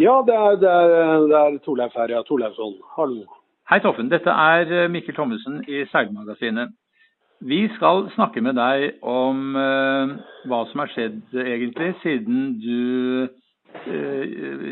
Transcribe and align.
Ja, 0.00 0.22
det 0.26 0.34
er, 0.34 0.54
det 0.56 0.68
er, 0.70 1.26
det 1.28 1.36
er 1.36 1.56
Torleif 1.64 1.92
her, 1.92 2.08
ja. 2.08 2.22
Torleifsson. 2.24 2.78
Hallo. 2.96 3.26
Hei, 3.68 3.78
Toffen. 3.84 4.08
Dette 4.08 4.32
er 4.32 4.70
eh, 4.72 4.88
Mikkel 4.88 5.12
Thommessen 5.14 5.58
i 5.68 5.82
Seilmagasinet. 5.90 6.72
Vi 7.44 7.58
skal 7.74 8.06
snakke 8.14 8.40
med 8.44 8.56
deg 8.56 9.02
om 9.04 9.56
uh, 9.56 10.14
hva 10.48 10.60
som 10.70 10.82
har 10.82 10.90
skjedd 10.92 11.36
egentlig 11.40 11.90
siden 12.00 12.56
du 12.60 13.28
uh, 13.28 14.24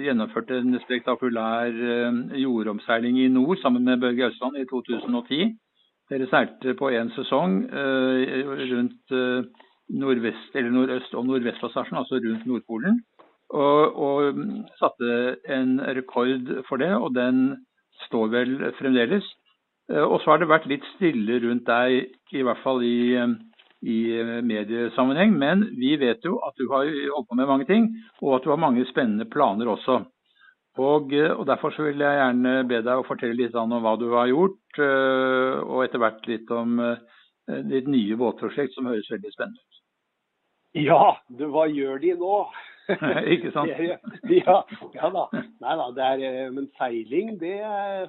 gjennomførte 0.04 0.62
en 0.62 0.80
spektakulær 0.86 1.76
uh, 1.76 2.18
jordomseiling 2.40 3.20
i 3.20 3.28
nord 3.32 3.60
sammen 3.60 3.84
med 3.84 4.00
Børge 4.04 4.30
Østland 4.30 4.56
i 4.60 4.66
2010. 4.72 5.52
Dere 6.08 6.28
seilte 6.32 6.76
på 6.76 6.88
én 6.96 7.12
sesong 7.12 7.60
rundt 7.68 9.16
nordvest, 9.92 10.54
eller 10.56 10.72
nordøst- 10.72 11.16
og 11.20 11.26
nordvestpassasjen, 11.28 12.00
altså 12.00 12.16
rundt 12.16 12.46
Nordpolen. 12.48 13.02
Og, 13.48 13.96
og, 13.96 14.40
satte 14.76 15.38
en 15.48 15.78
rekord 15.96 16.50
for 16.68 16.80
det, 16.82 16.90
og 16.92 17.14
den 17.16 17.56
står 18.06 18.32
vel 18.34 18.56
fremdeles. 18.80 19.24
Eh, 19.92 20.04
og 20.04 20.20
så 20.20 20.34
har 20.34 20.42
det 20.42 20.50
vært 20.50 20.68
litt 20.68 20.84
stille 20.96 21.40
rundt 21.46 21.64
deg, 21.68 22.12
i 22.36 22.44
hvert 22.44 22.60
fall 22.64 22.84
i, 22.84 23.16
i 23.88 23.98
mediesammenheng. 24.44 25.32
Men 25.40 25.64
vi 25.80 25.96
vet 26.00 26.24
jo 26.28 26.36
at 26.44 26.60
du 26.60 26.68
har 26.74 26.84
holdt 27.14 27.30
på 27.30 27.40
med 27.40 27.48
mange 27.48 27.68
ting, 27.70 27.90
og 28.20 28.36
at 28.36 28.44
du 28.44 28.52
har 28.52 28.60
mange 28.60 28.84
spennende 28.92 29.28
planer 29.32 29.72
også. 29.72 30.02
Og, 30.78 31.10
og 31.10 31.46
Derfor 31.48 31.74
så 31.74 31.88
vil 31.88 32.04
jeg 32.04 32.18
gjerne 32.20 32.52
be 32.70 32.82
deg 32.86 33.00
å 33.00 33.06
fortelle 33.06 33.34
litt 33.34 33.56
om 33.58 33.72
hva 33.82 33.96
du 33.98 34.10
har 34.12 34.28
gjort, 34.30 34.78
eh, 34.78 35.56
og 35.64 35.82
etter 35.86 36.04
hvert 36.04 36.28
litt 36.30 36.52
om 36.54 36.78
eh, 36.84 37.00
ditt 37.66 37.88
nye 37.90 38.18
båtprosjekt 38.20 38.76
som 38.76 38.86
høres 38.86 39.08
veldig 39.10 39.32
spennende 39.34 39.58
ut. 39.58 39.80
Ja, 40.78 41.16
hva 41.48 41.64
gjør 41.72 41.98
de 42.02 42.12
nå? 42.20 42.34
Ikke 43.34 43.50
sant? 43.52 43.68
ja, 44.32 44.56
ja 44.94 45.10
da. 45.12 45.24
Nei 45.60 45.74
da, 45.80 45.86
det 45.96 46.06
er, 46.06 46.22
eh, 46.24 46.48
men 46.54 46.68
seiling 46.78 47.34
det 47.40 47.58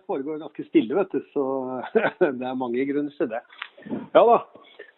foregår 0.08 0.39
ganske 0.39 0.66
stille, 0.69 0.95
vet 0.95 1.11
du. 1.11 1.19
Så 1.33 1.44
det 2.39 2.47
er 2.47 2.59
mange 2.59 2.85
grunner 2.88 3.13
til 3.17 3.31
det. 3.31 3.44
Ja 4.16 4.23
da. 4.31 4.39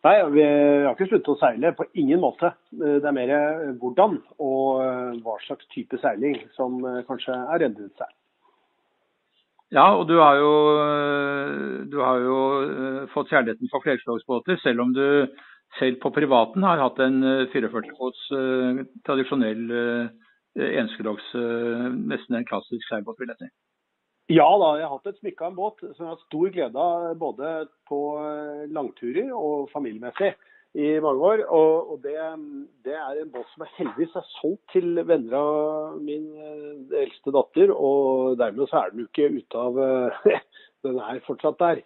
Nei, 0.02 0.16
vi 0.34 0.46
har 0.46 0.96
ikke 0.96 1.12
sluttet 1.12 1.34
å 1.34 1.38
seile. 1.42 1.74
På 1.78 1.86
ingen 1.98 2.22
måte. 2.22 2.54
Det 2.74 3.06
er 3.06 3.18
mer 3.18 3.34
eh, 3.36 3.68
hvordan 3.82 4.18
og 4.38 4.82
eh, 4.86 5.22
hva 5.26 5.38
slags 5.48 5.70
type 5.74 5.98
seiling 6.02 6.40
som 6.58 6.82
kanskje 7.10 7.38
er 7.38 7.66
reddet 7.66 7.94
seg. 7.98 8.18
Ja, 9.72 9.86
og 9.96 10.04
du 10.10 10.18
har 10.20 10.36
jo, 10.36 10.56
du 11.88 12.02
har 12.04 12.18
jo 12.20 12.40
fått 13.14 13.30
kjærligheten 13.32 13.72
for 13.72 13.80
flerslagsbåter, 13.86 14.58
selv 14.60 14.84
om 14.84 14.92
du 14.92 15.06
selv 15.80 16.00
på 16.04 16.12
privaten 16.16 16.64
har 16.68 16.82
hatt 16.82 17.00
en 17.04 17.22
44 17.54 17.96
fots 17.98 18.28
uh, 18.36 18.84
tradisjonell 19.08 19.66
uh, 19.72 20.08
nesten 20.52 22.36
en 22.36 22.48
klassisk 22.48 22.88
seilbåt, 22.90 23.20
vil 23.22 23.32
jeg 23.32 23.40
si. 23.40 23.52
Ja 24.36 24.48
da, 24.60 24.74
jeg 24.80 24.88
har 24.88 24.98
hatt 24.98 25.12
et 25.12 25.20
smykke 25.20 25.46
av 25.46 25.52
en 25.52 25.60
båt 25.60 25.80
som 25.96 26.06
jeg 26.06 26.12
har 26.12 26.26
stor 26.26 26.52
glede 26.56 26.84
av 26.84 27.16
både 27.20 27.52
på 27.88 28.00
langturer 28.72 29.32
og 29.36 29.72
familiemessig 29.72 30.34
i 30.76 30.92
mange 31.04 31.24
år. 31.30 31.44
Og, 31.52 31.96
og 31.96 32.04
det, 32.04 32.16
det, 32.84 32.96
er 32.96 33.20
en 33.20 33.32
båt 33.32 33.48
som 33.52 33.66
heldigvis 33.78 34.16
er 34.20 34.30
solgt 34.38 34.64
til 34.72 35.02
venner 35.08 35.36
av 35.40 35.98
min 36.04 36.30
eldste 37.00 37.32
datter. 37.36 37.72
Og 37.76 38.38
dermed 38.40 38.72
så 38.72 38.84
er 38.84 38.94
den 38.94 39.04
jo 39.04 39.10
ikke 39.10 39.32
ute 39.40 39.66
av 39.66 39.82
Den 40.86 40.98
er 41.04 41.20
fortsatt 41.28 41.60
der 41.62 41.84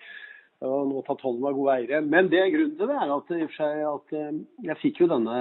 og 0.63 0.89
nå 0.89 1.01
tatt 1.05 1.23
hold 1.25 1.43
av 1.43 1.55
gode 1.57 1.75
eiere. 1.75 2.01
Men 2.05 2.29
det 2.31 2.43
grunnen 2.53 2.75
til 2.79 2.91
det 2.91 2.97
er 2.97 3.13
at, 3.15 3.31
seg, 3.57 3.81
at 3.89 4.15
eh, 4.15 4.37
jeg 4.69 4.79
fikk 4.81 5.01
jo 5.03 5.09
denne, 5.11 5.39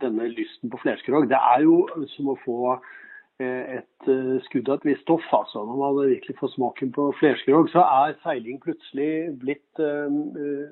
denne 0.00 0.28
lysten 0.32 0.72
på 0.72 0.80
flerskrog. 0.80 1.28
Det 1.30 1.38
er 1.38 1.66
jo 1.66 1.82
som 2.14 2.32
å 2.32 2.38
få 2.44 2.58
eh, 2.72 3.78
et 3.78 4.10
eh, 4.10 4.34
skudd 4.48 4.70
av 4.72 4.80
et 4.80 4.90
visst 4.92 5.04
stoff. 5.04 5.26
altså. 5.28 5.64
Når 5.68 5.80
man 5.82 6.00
virkelig 6.14 6.38
får 6.40 6.54
smaken 6.56 6.92
på 6.96 7.08
flerskrog, 7.20 7.70
så 7.72 7.84
er 7.84 8.18
seiling 8.24 8.60
plutselig 8.62 9.10
blitt 9.42 9.82
uh, 9.82 10.08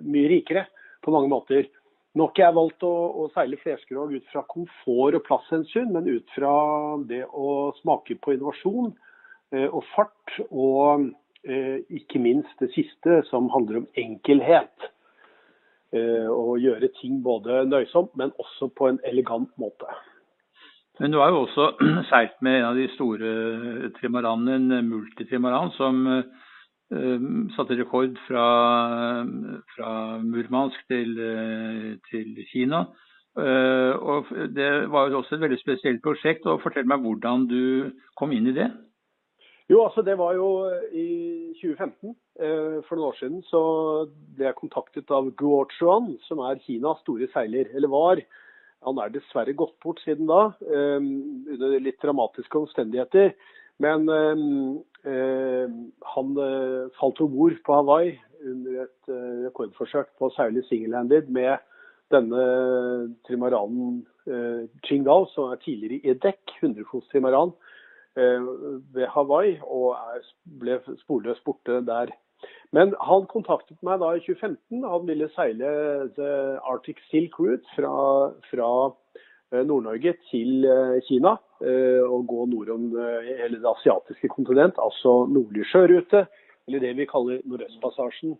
mye 0.00 0.31
rikere 0.33 0.67
på 1.05 1.12
mange 1.15 1.33
måter. 1.33 1.69
Nå 2.15 2.28
har 2.28 2.31
ikke 2.33 2.44
jeg 2.44 2.56
valgt 2.56 2.84
å, 2.87 2.94
å 3.21 3.31
seile 3.34 3.59
flerskrog 3.61 4.12
ut 4.15 4.28
fra 4.31 4.44
komfort 4.49 5.19
og 5.19 5.25
plasshensyn, 5.27 5.91
men 5.93 6.09
ut 6.09 6.37
fra 6.37 6.55
det 7.11 7.25
å 7.27 7.75
smake 7.83 8.17
på 8.23 8.37
innovasjon 8.37 8.94
uh, 8.94 9.69
og 9.69 9.83
fart. 9.93 10.41
og 10.49 11.12
ikke 11.44 12.21
minst 12.22 12.60
det 12.60 12.71
siste, 12.72 13.21
som 13.28 13.50
handler 13.53 13.82
om 13.82 13.88
enkelhet. 14.00 14.88
Og 15.94 16.49
å 16.55 16.59
gjøre 16.59 16.88
ting 16.99 17.21
både 17.22 17.65
nøysomt, 17.69 18.15
men 18.19 18.32
også 18.41 18.71
på 18.75 18.88
en 18.88 18.99
elegant 19.06 19.53
måte. 19.60 19.87
Men 21.00 21.10
du 21.10 21.19
har 21.19 21.32
jo 21.34 21.44
også 21.44 21.69
seilt 22.10 22.37
med 22.44 22.60
en 22.60 22.69
av 22.71 22.78
de 22.78 22.88
store 22.94 23.31
trimaranene, 23.99 24.78
en 24.78 24.91
multitrimaran, 24.91 25.72
som 25.78 26.03
uh, 26.06 27.28
satte 27.56 27.78
rekord 27.78 28.19
fra, 28.28 28.47
fra 29.75 29.91
Murmansk 30.22 30.87
til, 30.91 31.16
til 32.11 32.44
Kina. 32.53 32.84
Og 33.34 34.28
Det 34.55 34.69
var 34.93 35.09
jo 35.11 35.19
også 35.19 35.34
et 35.34 35.41
veldig 35.43 35.59
spesielt 35.59 36.03
prosjekt. 36.05 36.47
og 36.47 36.61
Fortell 36.62 36.87
meg 36.87 37.03
hvordan 37.03 37.49
du 37.50 37.91
kom 38.15 38.31
inn 38.31 38.47
i 38.47 38.55
det? 38.55 38.69
Jo, 39.73 39.81
altså 39.87 40.03
det 40.05 40.19
var 40.21 40.35
jo 40.37 40.49
i 40.93 41.09
2015. 41.57 42.13
Eh, 42.37 42.81
for 42.85 42.99
noen 42.99 43.09
år 43.09 43.17
siden 43.17 43.41
så 43.49 43.63
ble 44.37 44.51
jeg 44.51 44.59
kontaktet 44.59 45.13
av 45.15 45.31
Guo 45.41 45.63
Chuan, 45.79 46.11
som 46.27 46.43
er 46.45 46.61
Kinas 46.67 47.01
store 47.01 47.31
seiler. 47.33 47.71
Eller 47.73 47.93
var. 47.93 48.21
Han 48.85 49.01
er 49.01 49.15
dessverre 49.15 49.57
gått 49.57 49.79
bort 49.81 50.03
siden 50.05 50.29
da, 50.29 50.51
eh, 50.69 51.01
under 51.01 51.79
litt 51.81 52.01
dramatiske 52.05 52.61
omstendigheter. 52.61 53.33
Men 53.81 54.05
eh, 54.13 55.73
han 56.15 56.37
falt 57.01 57.21
om 57.25 57.33
bord 57.33 57.57
på 57.65 57.75
Hawaii 57.81 58.15
under 58.45 58.85
et 58.85 59.13
rekordforsøk 59.49 60.13
på 60.19 60.29
å 60.29 60.35
seile 60.37 60.63
single-handed 60.69 61.31
med 61.33 61.57
denne 62.13 62.45
trimaranen 63.27 64.03
Qingdao, 64.85 65.27
som 65.33 65.53
er 65.53 65.61
tidligere 65.65 66.13
i 66.13 66.17
dekk, 66.21 66.55
100-fots 66.61 67.09
trimaran. 67.13 67.53
Eh, 68.15 68.43
ved 68.95 69.09
Hawaii 69.11 69.57
og 69.67 69.97
ble 70.61 70.79
sporløst 71.01 71.43
borte 71.47 71.81
der. 71.83 72.13
Men 72.71 72.93
han 73.03 73.27
kontaktet 73.31 73.81
meg 73.83 73.99
da 74.03 74.13
i 74.15 74.23
2015. 74.23 74.85
Han 74.87 75.09
ville 75.09 75.31
seile 75.35 75.71
The 76.15 76.31
Arctic 76.63 77.01
Silk 77.09 77.41
Route 77.41 77.67
fra, 77.75 77.95
fra 78.51 78.71
eh, 79.51 79.65
Nord-Norge 79.67 80.15
til 80.31 80.69
eh, 80.69 81.01
Kina 81.09 81.37
og 81.65 82.27
gå 82.29 82.43
nordom 82.51 82.91
hele 83.25 83.57
det 83.57 83.69
asiatiske 83.71 84.29
kontinent, 84.29 84.77
altså 84.77 85.23
nordlig 85.33 85.65
sjørute, 85.71 86.27
eller 86.69 86.83
det 86.83 86.91
vi 86.99 87.07
kaller 87.09 87.39
Nordøstpassasjen. 87.49 88.35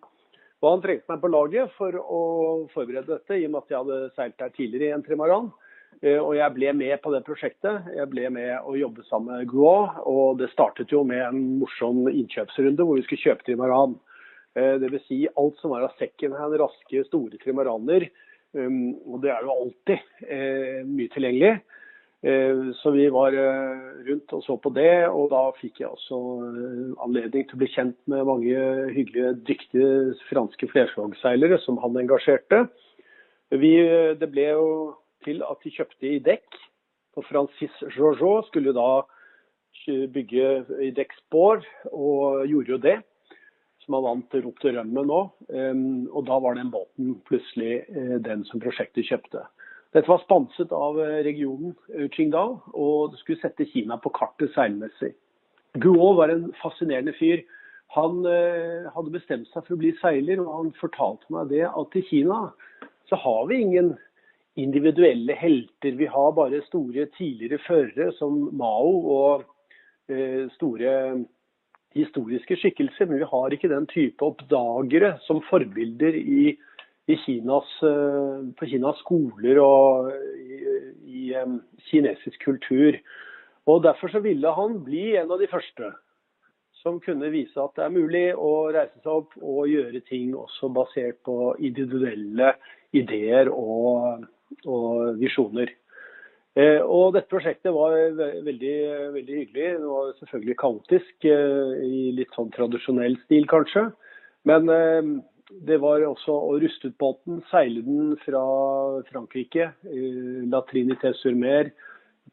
Og 0.61 0.67
han 0.69 0.83
trengte 0.84 1.09
meg 1.09 1.23
på 1.23 1.31
laget 1.33 1.73
for 1.79 1.97
å 1.97 2.21
forberede 2.75 3.15
dette, 3.15 3.39
i 3.39 3.47
og 3.47 3.55
med 3.55 3.63
at 3.63 3.73
jeg 3.73 3.81
hadde 3.81 4.11
seilt 4.19 4.37
der 4.43 4.53
tidligere 4.59 4.91
i 4.91 4.97
en 4.99 5.07
trimaran. 5.07 5.49
Eh, 6.03 6.19
og 6.19 6.34
jeg 6.37 6.55
ble 6.56 6.72
med 6.77 6.97
på 7.03 7.12
det 7.15 7.22
prosjektet. 7.27 7.91
Jeg 7.94 8.10
ble 8.12 8.31
med 8.34 8.66
å 8.66 8.77
jobbe 8.78 9.05
sammen 9.09 9.38
med 9.38 9.50
Groa. 9.50 10.00
Og 10.10 10.41
det 10.41 10.50
startet 10.53 10.93
jo 10.93 11.05
med 11.06 11.22
en 11.27 11.44
morsom 11.60 12.05
innkjøpsrunde 12.10 12.87
hvor 12.87 12.99
vi 12.99 13.06
skulle 13.06 13.31
kjøpe 13.31 13.47
trimaran. 13.47 13.97
Eh, 14.59 14.77
Dvs. 14.83 15.06
Si 15.09 15.21
alt 15.31 15.60
som 15.60 15.75
var 15.75 15.87
av 15.87 15.94
her, 16.00 16.59
raske, 16.65 17.06
store 17.09 17.41
trimaraner. 17.43 18.09
Um, 18.54 18.94
og 19.10 19.25
det 19.25 19.33
er 19.34 19.43
jo 19.43 19.50
alltid 19.50 20.28
eh, 20.31 20.83
mye 20.87 21.10
tilgjengelig. 21.15 21.56
Så 22.81 22.88
vi 22.94 23.03
var 23.12 23.34
rundt 24.06 24.33
og 24.33 24.41
så 24.47 24.54
på 24.56 24.71
det, 24.72 25.10
og 25.12 25.27
da 25.28 25.43
fikk 25.59 25.83
jeg 25.83 25.91
også 25.91 26.16
anledning 27.04 27.44
til 27.44 27.59
å 27.59 27.60
bli 27.60 27.69
kjent 27.69 27.99
med 28.09 28.25
mange 28.25 28.62
hyggelige, 28.94 29.34
dyktige 29.44 29.91
franske 30.31 30.71
flerslagseilere 30.71 31.59
som 31.66 31.77
han 31.83 31.99
engasjerte. 32.00 32.62
Vi, 33.53 33.75
det 34.16 34.31
ble 34.33 34.47
jo 34.54 34.65
til 35.24 35.42
at 35.47 35.60
de 35.65 35.72
kjøpte 35.74 36.09
i 36.09 36.22
dekk. 36.22 36.60
Og 37.18 37.26
Francis 37.28 37.74
Jojo 37.97 38.41
skulle 38.48 38.74
da 38.74 39.04
bygge 39.86 40.65
i 40.82 40.91
dekkspor, 40.94 41.65
og 41.92 42.47
gjorde 42.48 42.72
jo 42.72 42.78
det. 42.78 42.98
Som 43.84 43.98
han 43.98 44.06
vant 44.06 44.36
rop 44.47 44.60
til 44.62 44.78
rømmen 44.78 45.10
nå. 45.10 45.21
Og 46.15 46.22
da 46.28 46.38
var 46.41 46.56
den 46.56 46.72
båten 46.72 47.18
plutselig 47.28 47.82
eh, 47.92 48.16
den 48.24 48.47
som 48.48 48.62
prosjektet 48.62 49.04
kjøpte. 49.10 49.42
Dette 49.94 50.10
var 50.10 50.22
sponset 50.24 50.72
av 50.72 50.97
eh, 51.03 51.21
regionen 51.26 51.74
eh, 51.92 52.09
Qingdao, 52.15 52.62
og 52.72 53.12
det 53.12 53.21
skulle 53.21 53.42
sette 53.42 53.68
Kina 53.68 53.98
på 54.00 54.12
kartet 54.16 54.54
seilmessig. 54.56 55.12
Guo 55.82 56.15
var 56.16 56.32
en 56.32 56.48
fascinerende 56.62 57.12
fyr. 57.18 57.44
Han 57.94 58.24
hadde 58.24 59.12
bestemt 59.12 59.47
seg 59.53 59.66
for 59.66 59.74
å 59.76 59.78
bli 59.78 59.92
seiler, 60.00 60.41
og 60.42 60.48
han 60.50 60.71
fortalte 60.80 61.30
meg 61.34 61.50
det 61.53 61.62
at 61.68 61.97
i 61.98 62.03
Kina 62.09 62.38
så 63.10 63.18
har 63.21 63.44
vi 63.50 63.60
ingen 63.62 63.92
individuelle 64.60 65.34
helter. 65.39 65.97
Vi 65.98 66.06
har 66.06 66.34
bare 66.36 66.62
store 66.68 67.06
tidligere 67.16 67.59
førere 67.66 68.12
som 68.18 68.36
Mao 68.54 68.92
og 69.16 69.45
eh, 70.09 70.47
store 70.54 71.24
historiske 71.95 72.59
skikkelser. 72.60 73.09
Men 73.10 73.22
vi 73.22 73.30
har 73.30 73.54
ikke 73.54 73.72
den 73.72 73.89
type 73.91 74.27
oppdagere 74.27 75.16
som 75.27 75.42
forbilder 75.51 76.16
i, 76.18 76.54
i 77.06 77.18
Kinas, 77.24 77.71
på 78.59 78.71
Kinas 78.71 79.03
skoler 79.03 79.60
og 79.62 80.10
i, 80.39 80.62
i 81.04 81.27
kinesisk 81.91 82.45
kultur. 82.45 82.98
Og 83.66 83.83
Derfor 83.83 84.09
så 84.12 84.21
ville 84.21 84.50
han 84.53 84.80
bli 84.84 85.15
en 85.16 85.30
av 85.30 85.41
de 85.41 85.48
første 85.50 85.95
som 86.84 86.98
kunne 87.00 87.30
vise 87.33 87.57
at 87.57 87.72
det 87.78 87.86
er 87.86 87.95
mulig 87.95 88.27
å 88.36 88.68
reise 88.74 88.98
seg 89.00 89.09
opp 89.09 89.36
og 89.41 89.71
gjøre 89.71 90.03
ting 90.04 90.34
også 90.36 90.68
basert 90.74 91.22
på 91.24 91.54
individuelle 91.65 92.50
ideer 92.92 93.48
og, 93.48 94.27
og 94.65 95.19
visjoner. 95.21 95.73
Eh, 96.55 96.81
og 96.83 97.17
Dette 97.17 97.31
prosjektet 97.33 97.75
var 97.75 97.97
veldig, 98.15 98.75
veldig 99.17 99.39
hyggelig. 99.41 99.71
Det 99.83 99.91
var 99.91 100.13
selvfølgelig 100.21 100.59
kaotisk 100.61 101.27
eh, 101.27 101.73
i 101.83 102.03
litt 102.15 102.35
sånn 102.37 102.53
tradisjonell 102.55 103.17
stil, 103.25 103.49
kanskje. 103.51 103.89
Men 104.47 104.71
eh, 104.71 105.09
det 105.67 105.81
var 105.83 106.05
også 106.07 106.37
å 106.53 106.55
ruste 106.63 106.93
ut 106.93 107.01
båten, 107.03 107.43
seile 107.51 107.83
den 107.87 108.15
fra 108.23 108.45
Frankrike, 109.11 109.73
La 110.51 110.63
Trinité-sur-Mer, 110.71 111.69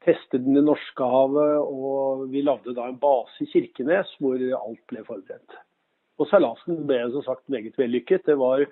teste 0.05 0.39
den 0.41 0.57
i 0.57 0.63
Norskehavet, 0.63 1.59
og 1.65 2.29
vi 2.31 2.45
lagde 2.45 2.73
da 2.77 2.87
en 2.89 3.01
base 3.01 3.43
i 3.43 3.49
Kirkenes 3.51 4.09
hvor 4.21 4.39
alt 4.39 4.81
ble 4.89 5.03
forberedt. 5.05 5.59
Og 6.21 6.29
Seilasen 6.29 6.85
ble 6.87 7.01
som 7.11 7.25
sagt 7.25 7.51
meget 7.51 7.77
vellykket. 7.77 8.25
Det 8.29 8.37
var 8.39 8.63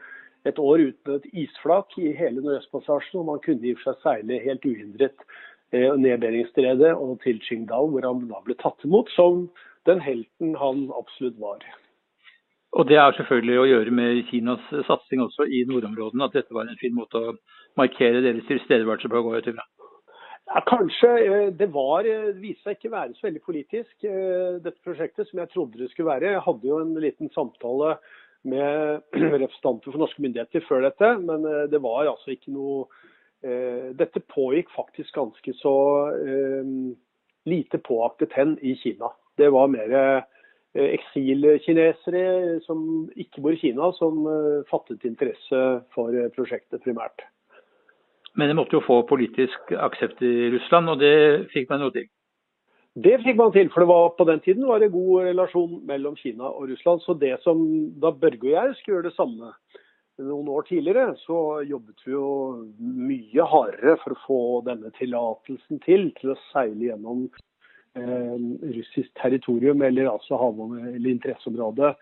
et 0.48 0.60
år 0.60 0.86
uten 0.88 1.18
et 1.18 1.28
isflak 1.46 1.98
i 2.00 2.14
hele 2.16 2.44
Nordøstpassasjen, 2.44 3.20
og 3.20 3.28
man 3.34 3.42
kunne 3.44 3.66
i 3.66 3.74
og 3.76 3.82
for 3.82 3.92
seg 3.92 4.04
seile 4.06 4.40
helt 4.46 4.66
uhindret 4.66 5.26
eh, 5.74 5.92
ned 6.00 6.22
Beringstredet 6.24 6.94
og 6.96 7.20
til 7.26 7.42
Qingdao, 7.44 7.90
hvor 7.92 8.08
han 8.08 8.26
da 8.32 8.42
ble 8.46 8.56
tatt 8.62 8.88
imot 8.88 9.12
som 9.16 9.48
den 9.90 10.02
helten 10.04 10.56
han 10.60 10.88
absolutt 10.96 11.40
var. 11.42 11.64
Og 12.78 12.86
Det 12.88 13.00
er 13.02 13.16
selvfølgelig 13.18 13.58
å 13.58 13.70
gjøre 13.72 13.94
med 13.98 14.24
Kinas 14.30 14.66
satsing 14.86 15.24
også 15.26 15.48
i 15.50 15.64
nordområdene, 15.66 16.28
at 16.28 16.38
dette 16.38 16.54
var 16.54 16.70
en 16.70 16.80
fin 16.82 16.94
måte 16.94 17.18
å 17.18 17.36
markere 17.80 18.22
deres 18.22 18.46
tilstedeværelse 18.50 19.10
på. 19.10 19.22
går 19.26 19.40
jeg 19.40 19.48
til. 19.50 19.62
Ja, 20.50 20.62
kanskje. 20.66 21.10
Eh, 21.26 21.48
det 21.54 21.70
var, 21.74 22.04
det 22.06 22.14
eh, 22.14 22.42
viste 22.42 22.70
seg 22.70 22.78
ikke 22.78 22.94
være 22.94 23.14
så 23.18 23.28
veldig 23.28 23.42
politisk, 23.46 23.94
eh, 24.04 24.58
dette 24.64 24.82
prosjektet, 24.86 25.30
som 25.30 25.42
jeg 25.42 25.52
trodde 25.54 25.82
det 25.82 25.92
skulle 25.92 26.10
være. 26.10 26.34
Jeg 26.34 26.46
hadde 26.46 26.70
jo 26.72 26.80
en 26.82 26.96
liten 27.02 27.30
samtale 27.36 27.98
med 28.48 29.02
representanter 29.44 29.92
for 29.92 30.02
norske 30.02 30.24
myndigheter 30.24 30.66
før 30.68 30.86
dette, 30.88 31.14
men 31.24 31.46
det 31.72 31.82
var 31.84 32.10
altså 32.10 32.36
ikke 32.36 32.56
noe 32.56 32.90
Dette 33.40 34.20
pågikk 34.28 34.68
faktisk 34.76 35.16
ganske 35.16 35.54
så 35.62 35.72
lite 37.48 37.80
påaktet 37.80 38.34
hen 38.36 38.58
i 38.60 38.74
Kina. 38.76 39.14
Det 39.40 39.48
var 39.56 39.72
mer 39.72 39.94
eksilkinesere 40.76 42.60
som 42.66 43.08
ikke 43.16 43.46
bor 43.46 43.56
i 43.56 43.62
Kina, 43.62 43.94
som 43.96 44.28
fattet 44.68 45.08
interesse 45.08 45.62
for 45.96 46.20
prosjektet 46.36 46.84
primært. 46.84 47.24
Men 48.36 48.52
det 48.52 48.60
måtte 48.60 48.78
jo 48.78 48.84
få 48.86 49.02
politisk 49.10 49.72
aksept 49.72 50.22
i 50.24 50.50
Russland, 50.54 50.92
og 50.92 51.00
det 51.02 51.50
fikk 51.56 51.72
man 51.72 51.88
jo 51.88 51.94
til. 51.96 52.12
Det 52.98 53.20
fikk 53.22 53.38
man 53.38 53.52
til, 53.54 53.70
for 53.70 53.84
det 53.84 53.90
var, 53.92 54.08
på 54.18 54.26
den 54.26 54.40
tiden 54.42 54.66
var 54.68 54.82
det 54.82 54.92
god 54.92 55.28
relasjon 55.28 55.76
mellom 55.88 56.16
Kina 56.18 56.50
og 56.50 56.72
Russland. 56.72 57.04
Så 57.06 57.14
det 57.22 57.36
som 57.44 57.62
da 58.02 58.12
Børge 58.12 58.50
og 58.50 58.56
jeg 58.56 58.76
skulle 58.80 58.98
gjøre 58.98 59.10
det 59.12 59.18
samme 59.18 59.52
noen 60.20 60.50
år 60.52 60.66
tidligere, 60.68 61.14
så 61.22 61.62
jobbet 61.68 62.02
vi 62.04 62.12
jo 62.12 62.30
mye 62.80 63.46
hardere 63.48 63.96
for 64.02 64.16
å 64.16 64.24
få 64.26 64.40
denne 64.68 64.92
tillatelsen 64.98 65.80
til 65.86 66.10
til 66.18 66.34
å 66.34 66.40
seile 66.50 66.90
gjennom 66.90 67.28
eh, 67.96 68.36
russisk 68.76 69.14
territorium, 69.22 69.86
eller 69.86 70.12
altså 70.12 70.40
hav- 70.42 70.60
eller 70.82 71.14
interesseområde, 71.14 71.94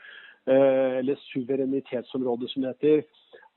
eh, 0.50 0.98
eller 1.04 1.20
suverenitetsområde 1.28 2.50
som 2.50 2.66
det 2.66 2.74
heter. 2.74 3.06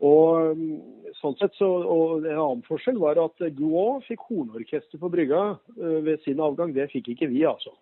Og 0.00 0.56
mm, 0.56 0.76
sånn 1.20 1.37
sett 1.41 1.56
så, 1.58 1.69
og 1.69 2.25
En 2.25 2.38
annen 2.38 2.64
forskjell 2.69 2.99
var 3.00 3.20
at 3.20 3.44
Guo 3.56 4.00
fikk 4.06 4.25
hornorkester 4.31 5.00
på 5.00 5.12
brygga 5.12 5.43
eh, 5.76 5.99
ved 6.06 6.25
sin 6.25 6.41
avgang. 6.41 6.73
Det 6.76 6.88
fikk 6.93 7.12
ikke 7.14 7.31
vi, 7.32 7.44
altså. 7.49 7.75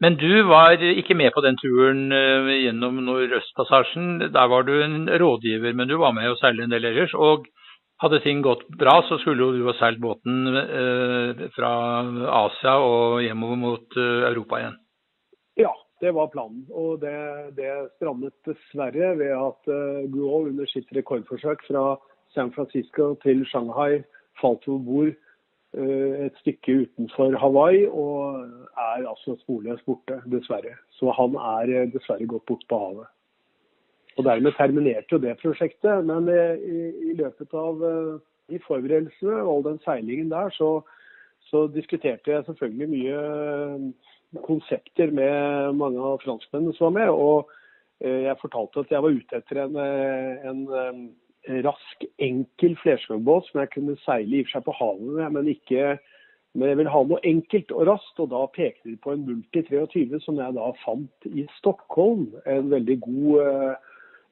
Men 0.00 0.16
du 0.16 0.42
var 0.48 0.80
ikke 0.80 1.16
med 1.16 1.34
på 1.34 1.42
den 1.44 1.58
turen 1.60 2.06
eh, 2.12 2.54
gjennom 2.64 3.02
Nordøstpassasjen. 3.04 4.30
Der 4.32 4.48
var 4.52 4.64
du 4.64 4.78
en 4.80 5.04
rådgiver, 5.08 5.76
men 5.76 5.92
du 5.92 5.98
var 6.00 6.16
med 6.16 6.32
og 6.32 6.40
seilte 6.40 6.64
en 6.64 6.72
del 6.72 6.88
ellers. 6.88 7.12
Og 7.14 7.44
hadde 8.00 8.22
ting 8.24 8.40
gått 8.44 8.64
bra, 8.80 8.96
så 9.08 9.20
skulle 9.20 9.52
du 9.54 9.68
ha 9.68 9.76
seilt 9.76 10.00
båten 10.02 10.48
eh, 10.64 11.46
fra 11.54 11.74
Asia 12.46 12.78
og 12.80 13.20
hjemover 13.26 13.60
mot 13.60 14.00
Europa 14.00 14.62
igjen. 14.62 14.80
Ja, 15.60 15.70
det 16.04 16.12
var 16.14 16.30
planen. 16.32 16.64
Og 16.70 17.00
det, 17.02 17.14
det 17.56 17.70
strandet 17.96 18.34
dessverre 18.48 19.14
ved 19.20 19.32
at 19.32 19.70
uh, 19.72 20.04
Guo 20.12 20.44
under 20.44 20.68
sitt 20.70 20.90
rekordforsøk 20.96 21.64
fra 21.68 21.84
San 22.34 22.52
Francisco 22.52 23.14
til 23.24 23.44
Shanghai 23.48 24.02
falt 24.40 24.68
over 24.68 24.84
bord 24.88 25.12
uh, 25.78 26.26
et 26.26 26.36
stykke 26.42 26.78
utenfor 26.84 27.38
Hawaii 27.40 27.86
og 27.88 28.44
er 28.76 29.08
altså 29.08 29.38
sporløst 29.42 29.86
borte, 29.88 30.20
dessverre. 30.30 30.76
Så 30.98 31.14
han 31.16 31.38
er 31.40 31.74
uh, 31.74 31.92
dessverre 31.94 32.28
gått 32.28 32.46
bort 32.50 32.66
på 32.68 32.80
havet. 32.86 33.10
Og 34.14 34.24
Dermed 34.28 34.54
terminerte 34.54 35.16
jo 35.16 35.18
det 35.18 35.38
prosjektet. 35.40 36.04
Men 36.06 36.28
i, 36.30 36.84
i 37.10 37.14
løpet 37.18 37.56
av 37.58 37.80
de 38.50 38.60
forberedelsene 38.62 39.40
og 39.40 39.50
all 39.56 39.64
den 39.72 39.80
seilingen 39.82 40.28
der, 40.30 40.52
så, 40.54 40.68
så 41.50 41.64
diskuterte 41.74 42.30
jeg 42.30 42.44
selvfølgelig 42.46 42.88
mye 42.92 43.22
konsepter 44.42 45.12
med 45.14 45.76
mange 45.78 46.00
av 46.00 46.22
franskmennene 46.24 46.74
som 46.76 46.90
var 46.90 46.96
med. 46.98 47.10
og 47.10 47.50
eh, 48.00 48.24
jeg 48.28 48.40
fortalte 48.40 48.84
at 48.84 48.90
jeg 48.90 49.04
var 49.04 49.20
ute 49.20 49.38
etter 49.38 49.62
en, 49.64 49.76
eh, 49.76 50.48
en, 50.50 50.64
eh, 50.80 51.60
rask, 51.66 52.04
enkel 52.18 52.76
flerskrogbåt 52.82 53.50
som 53.50 53.60
jeg 53.60 53.72
kunne 53.74 53.96
seile 54.04 54.38
i 54.38 54.42
og 54.42 54.48
for 54.48 54.56
seg 54.56 54.66
på 54.66 54.76
havet 54.80 55.16
med, 55.20 55.32
men 55.38 55.54
ikke 55.54 55.96
men 56.54 56.68
jeg 56.68 56.78
vil 56.78 56.86
ha 56.86 57.00
noe 57.02 57.18
enkelt 57.26 57.72
og 57.74 57.88
raskt, 57.88 58.20
og 58.22 58.28
da 58.30 58.44
pekte 58.54 58.86
de 58.86 58.94
på 59.02 59.10
en 59.10 59.24
Multi 59.26 59.64
23 59.66 60.20
som 60.22 60.36
jeg 60.38 60.54
da 60.54 60.68
fant 60.84 61.26
i 61.26 61.48
Stockholm. 61.56 62.28
En 62.46 62.68
veldig 62.70 62.94
god 63.02 63.40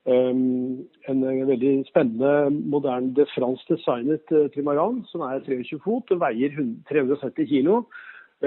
um, 0.06 0.84
en 1.10 1.24
veldig 1.48 1.72
spennende, 1.88 2.62
moderne 2.70 3.10
de 3.16 3.26
France 3.34 3.66
designet 3.66 4.30
trimaran 4.54 5.02
som 5.10 5.26
er 5.26 5.42
23 5.42 5.80
fot 5.82 6.14
og 6.14 6.22
veier 6.22 6.54
370 6.86 7.50
kg 7.50 7.82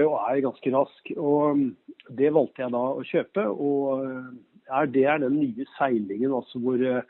og 0.03 0.17
er 0.27 0.43
ganske 0.43 0.71
rask. 0.75 1.11
Og 1.17 1.51
um, 1.51 1.77
Det 2.17 2.33
valgte 2.33 2.65
jeg 2.65 2.73
da 2.75 2.83
å 2.91 3.05
kjøpe. 3.05 3.45
og 3.47 4.03
uh, 4.03 4.81
Det 4.91 5.05
er 5.05 5.21
den 5.23 5.39
nye 5.39 5.67
seilingen 5.77 6.33
altså 6.35 6.59
hvor 6.59 6.81
uh, 6.81 7.01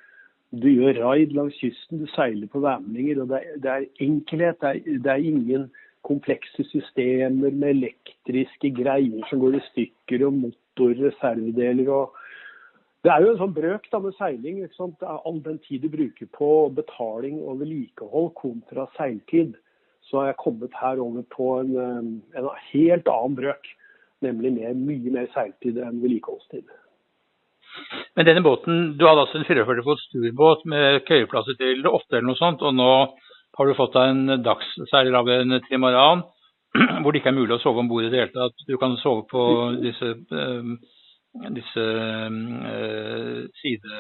du 0.56 0.70
gjør 0.70 1.02
raid 1.04 1.34
langs 1.36 1.58
kysten, 1.60 2.04
du 2.04 2.08
seiler 2.14 2.48
på 2.48 2.62
værmeldinger. 2.64 3.22
og 3.22 3.30
Det 3.34 3.42
er, 3.42 3.58
det 3.64 3.72
er 3.72 4.06
enkelhet. 4.08 4.62
Det 4.62 4.69
er, 4.69 5.02
det 5.04 5.12
er, 5.12 5.31
ingen 5.31 5.71
komplekse 6.06 6.64
systemer 6.69 7.50
med 7.50 7.71
elektriske 7.71 8.69
greier 8.78 9.26
som 9.30 9.42
går 9.42 9.57
i 9.57 9.66
stykker, 9.71 10.28
og 10.28 10.38
motorer, 10.38 11.07
reservedeler. 11.09 11.90
og 11.90 12.14
det 13.06 13.12
er 13.14 13.21
jo 13.21 13.31
en 13.31 13.38
sånn 13.38 13.54
brøk 13.54 13.83
da 13.92 14.00
med 14.02 14.16
seiling. 14.18 14.64
ikke 14.64 14.78
sant? 14.78 15.04
All 15.06 15.42
den 15.45 15.59
tid 15.66 15.83
du 15.83 15.92
bruker 15.94 16.30
på 16.33 16.50
betaling 16.74 17.38
og 17.42 17.59
vedlikehold 17.59 18.31
kontra 18.38 18.88
seiltid 18.95 19.54
så 20.09 20.21
har 20.21 20.31
jeg 20.31 20.42
kommet 20.44 20.80
her 20.81 21.02
over 21.02 21.26
på 21.35 21.52
en, 21.59 21.76
eh, 21.81 22.40
en 22.40 22.50
helt 22.71 23.07
annen 23.07 23.38
brøk. 23.40 23.69
Nemlig 24.24 24.54
med 24.56 24.81
mye 24.88 25.12
mer 25.12 25.28
seiltid 25.33 25.78
enn 25.78 26.02
vedlikeholdstid. 26.02 26.66
Men 28.16 28.26
denne 28.26 28.44
båten, 28.44 28.97
Du 28.97 29.06
hadde 29.06 29.26
altså 29.26 29.38
en 29.38 29.45
44 29.45 29.83
fots 29.83 30.07
turbåt 30.12 30.66
med 30.66 31.04
køyeplasser 31.06 31.57
til 31.59 31.88
åtte 31.88 32.18
eller 32.18 32.30
noe 32.30 32.40
sånt, 32.40 32.62
og 32.62 32.74
nå 32.74 32.92
har 33.57 33.66
du 33.66 33.74
fått 33.74 33.94
deg 33.94 34.09
en 34.09 34.44
dagsseiler 34.44 35.18
av 35.19 35.28
en 35.30 35.59
trimaran 35.68 36.24
hvor 37.02 37.12
det 37.12 37.19
ikke 37.21 37.31
er 37.33 37.40
mulig 37.40 37.56
å 37.56 37.64
sove 37.64 37.83
om 37.83 37.90
bord 37.92 38.06
i 38.06 38.09
det 38.09 38.21
hele 38.21 38.35
tatt. 38.35 38.66
Du 38.68 38.78
kan 38.78 38.95
sove 39.04 39.26
på 39.31 39.44
disse, 39.83 40.16
uh, 40.31 40.76
disse 41.56 41.85
uh, 42.31 43.44
side... 43.62 44.00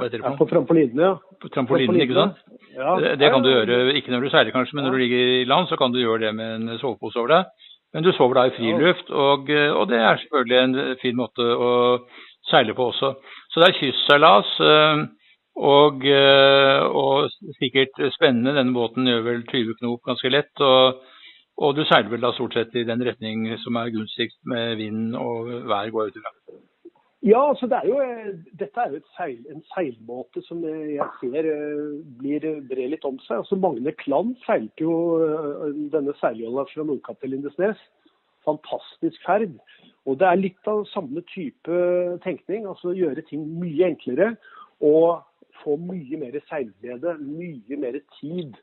Hva 0.00 0.08
heter 0.08 0.18
det 0.18 0.24
for? 0.24 0.32
Ja, 0.32 0.40
på 0.40 0.48
trampolinene, 0.48 1.08
ja. 1.10 1.38
På 1.42 1.50
trampolinene, 1.52 2.04
ikke 2.06 2.16
sant? 2.16 2.40
Ja. 2.72 2.94
Det, 2.96 3.16
det, 3.20 3.28
kan 3.34 3.44
du 3.44 3.50
gjøre, 3.52 3.80
ikke 3.98 4.14
når 4.14 4.24
du 4.24 4.30
seiler 4.32 4.54
kanskje, 4.54 4.78
men 4.78 4.86
når 4.88 4.96
du 4.96 5.02
ligger 5.02 5.34
i 5.36 5.48
land, 5.48 5.68
så 5.68 5.76
kan 5.76 5.92
du 5.92 6.00
gjøre 6.00 6.24
det 6.24 6.32
med 6.38 6.56
en 6.56 6.80
sovepose 6.80 7.20
over 7.20 7.34
deg. 7.34 7.68
Men 7.92 8.06
du 8.06 8.12
sover 8.14 8.38
da 8.38 8.46
i 8.46 8.52
friluft, 8.54 9.08
og, 9.10 9.48
og, 9.50 9.84
det 9.90 9.98
er 9.98 10.20
selvfølgelig 10.22 10.58
en 10.60 10.98
fin 11.02 11.16
måte 11.18 11.42
å 11.42 11.70
seile 12.50 12.74
på 12.78 12.90
også. 12.92 13.16
Så 13.50 13.62
det 13.62 13.68
er 13.68 13.78
kystseilas. 13.80 14.52
Eh, 14.62 15.02
og, 15.60 16.06
eh, 16.06 16.84
og, 16.86 17.30
sikkert 17.58 17.98
spennende. 18.14 18.54
Denne 18.56 18.76
båten 18.76 19.10
gjør 19.10 19.26
vel 19.26 19.42
20 19.50 19.80
knop 19.80 20.06
ganske 20.06 20.30
lett. 20.32 20.52
Og, 20.62 21.02
og, 21.58 21.74
du 21.76 21.82
seiler 21.84 22.14
vel 22.14 22.22
da 22.22 22.32
stort 22.36 22.54
sett 22.56 22.78
i 22.78 22.86
den 22.88 23.02
retning 23.06 23.48
som 23.64 23.76
er 23.76 23.92
gunstigst 23.94 24.38
med 24.48 24.78
vind 24.80 25.18
og 25.18 25.50
vær 25.68 25.90
går 25.90 26.12
ut 26.12 26.20
ifra. 26.22 26.36
Ja, 27.22 27.40
altså 27.50 27.66
det 27.68 27.76
er 27.76 27.86
jo, 27.86 27.98
eh, 28.00 28.28
dette 28.58 28.80
er 28.80 28.94
jo 28.94 29.00
seil, 29.12 29.40
en 29.52 29.60
seilmåte 29.74 30.40
som 30.46 30.62
jeg 30.64 31.04
ser 31.20 31.48
eh, 31.50 31.98
blir 32.16 32.46
brer 32.70 32.88
litt 32.94 33.04
om 33.04 33.18
seg. 33.26 33.42
Altså 33.42 33.58
Magne 33.60 33.92
Klan 34.00 34.32
seilte 34.46 34.86
jo 34.86 34.94
eh, 35.20 35.66
denne 35.92 36.14
seiljolla 36.16 36.64
fra 36.70 36.86
Nordkapp 36.88 37.20
til 37.20 37.34
Lindesnes. 37.34 37.82
Fantastisk 38.48 39.20
ferd. 39.26 39.52
Og 40.08 40.16
det 40.16 40.30
er 40.30 40.40
litt 40.40 40.70
av 40.72 40.86
samme 40.94 41.20
type 41.28 41.82
tenkning. 42.24 42.64
altså 42.64 42.96
Gjøre 42.96 43.26
ting 43.28 43.44
mye 43.60 43.92
enklere 43.92 44.32
og 44.80 45.20
få 45.60 45.76
mye 45.76 46.16
mer 46.16 46.40
seilglede, 46.48 47.18
mye 47.20 47.80
mer 47.84 48.00
tid. 48.16 48.56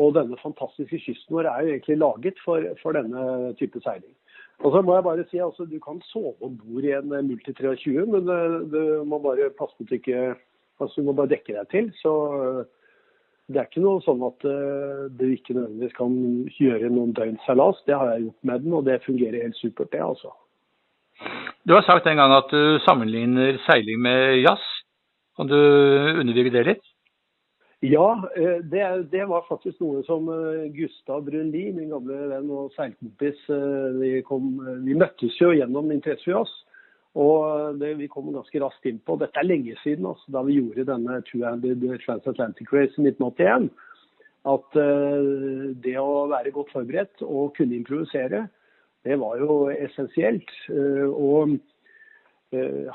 Og 0.00 0.14
denne 0.16 0.40
fantastiske 0.40 1.02
kysten 1.04 1.36
vår 1.36 1.50
er 1.50 1.60
jo 1.60 1.76
egentlig 1.76 2.00
laget 2.00 2.40
for, 2.40 2.64
for 2.80 2.96
denne 2.96 3.52
type 3.60 3.84
seiling. 3.84 4.14
Og 4.64 4.72
så 4.74 4.82
må 4.82 4.94
jeg 4.96 5.06
bare 5.06 5.24
si 5.30 5.38
altså, 5.38 5.66
Du 5.70 5.78
kan 5.78 6.00
sove 6.10 6.34
om 6.42 6.56
bord 6.58 6.86
i 6.86 6.94
en 6.96 7.12
Multi 7.28 7.52
23, 7.52 8.06
men 8.06 8.26
du 8.72 9.04
må 9.06 9.20
bare 9.22 9.52
passe 9.58 9.76
på 9.78 9.86
at 9.86 9.94
ikke 10.00 10.34
altså, 10.80 11.00
Du 11.00 11.06
må 11.06 11.14
bare 11.14 11.34
dekke 11.34 11.54
deg 11.54 11.70
til. 11.70 11.92
Så 12.02 12.12
det 13.48 13.62
er 13.62 13.70
ikke 13.70 13.84
noe 13.84 14.02
sånn 14.04 14.20
at 14.26 14.44
du 15.16 15.24
ikke 15.24 15.54
nødvendigvis 15.56 15.94
kan 15.96 16.18
gjøre 16.58 16.90
noen 16.92 17.14
døgns 17.16 17.46
seilas. 17.46 17.78
Det 17.86 17.96
har 17.96 18.10
jeg 18.12 18.26
gjort 18.26 18.50
med 18.50 18.66
den, 18.66 18.74
og 18.76 18.84
det 18.84 18.98
fungerer 19.06 19.46
helt 19.46 19.56
supert, 19.56 19.88
det. 19.94 20.02
altså. 20.04 20.34
Du 21.64 21.72
har 21.72 21.86
sagt 21.86 22.06
en 22.06 22.20
gang 22.20 22.34
at 22.36 22.52
du 22.52 22.78
sammenligner 22.84 23.56
seiling 23.64 24.02
med 24.04 24.42
jazz. 24.42 24.66
Kan 25.38 25.48
du 25.48 25.58
underbygge 26.20 26.52
det 26.54 26.66
litt? 26.66 26.87
Ja, 27.80 28.28
det, 28.62 28.84
det, 29.12 29.24
var 29.30 29.44
faktisk 29.46 29.78
noe 29.78 30.00
som 30.02 30.26
Gustav 30.74 31.22
Brunli, 31.28 31.68
min 31.76 31.92
gamle 31.92 32.16
venn 32.32 32.48
og 32.50 32.72
seilkompis, 32.74 33.44
vi, 34.00 34.16
kom, 34.26 34.56
vi 34.82 34.96
møttes 34.98 35.36
jo 35.38 35.52
gjennom 35.54 35.92
interesse 35.94 36.26
for 36.26 36.40
oss. 36.40 36.54
Og 37.18 37.78
det, 37.78 37.92
vi 38.00 38.08
kom 38.10 38.32
ganske 38.34 38.60
raskt 38.62 38.86
inn 38.90 38.98
på, 39.06 39.14
dette 39.22 39.38
er 39.38 39.46
lenge 39.46 39.76
siden, 39.84 40.10
altså, 40.10 40.26
da 40.34 40.42
vi 40.46 40.58
gjorde 40.58 40.88
denne 40.90 41.20
Transatlantic 42.02 42.74
Race 42.74 42.98
i 42.98 43.06
1981, 43.06 43.70
at 44.48 44.78
det 45.86 45.96
å 46.02 46.26
være 46.30 46.54
godt 46.54 46.74
forberedt 46.74 47.24
og 47.26 47.54
kunne 47.56 47.78
improvisere, 47.78 48.44
det 49.06 49.16
var 49.22 49.38
jo 49.38 49.68
essensielt. 49.72 50.50
Og 51.14 51.58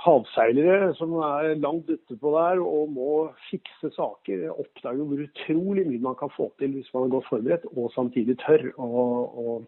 havseilere 0.01 0.93
som 0.97 1.13
er 1.21 1.53
langt 1.61 1.89
ute 1.89 2.15
på 2.17 2.31
der 2.33 2.61
og 2.63 2.89
må 2.95 3.09
fikse 3.51 3.91
saker, 3.93 4.47
oppdager 4.49 5.05
hvor 5.05 5.21
utrolig 5.27 5.85
mye 5.85 6.01
man 6.01 6.17
kan 6.17 6.31
få 6.33 6.49
til 6.57 6.73
hvis 6.73 6.89
man 6.93 7.05
er 7.05 7.13
godt 7.13 7.29
forberedt 7.29 7.67
og 7.75 7.91
samtidig 7.93 8.39
tør 8.41 8.71
å, 8.81 9.61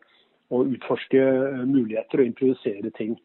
utforske 0.55 1.21
muligheter 1.65 2.21
og 2.21 2.25
improvisere 2.29 2.91
ting. 2.97 3.15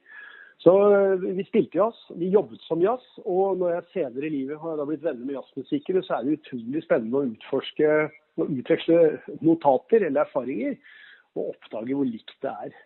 Så 0.60 0.72
vi 1.20 1.44
spilte 1.48 1.78
jazz, 1.78 1.96
vi 2.20 2.28
jobbet 2.32 2.60
som 2.66 2.80
jazz, 2.84 3.04
og 3.24 3.56
når 3.60 3.74
jeg 3.74 3.88
senere 3.94 4.28
i 4.28 4.32
livet 4.34 4.60
har 4.60 4.80
blitt 4.84 5.04
venner 5.04 5.24
med 5.24 5.38
jazzmusikere, 5.38 6.02
så 6.04 6.18
er 6.18 6.26
det 6.26 6.38
utrolig 6.40 6.82
spennende 6.84 7.20
å 7.20 7.28
utforske 7.30 7.92
og 8.40 8.52
utveksle 8.56 8.98
notater 9.44 10.04
eller 10.08 10.26
erfaringer, 10.26 10.76
og 11.36 11.54
oppdage 11.54 11.96
hvor 11.96 12.08
likt 12.08 12.36
det 12.44 12.52
er. 12.66 12.76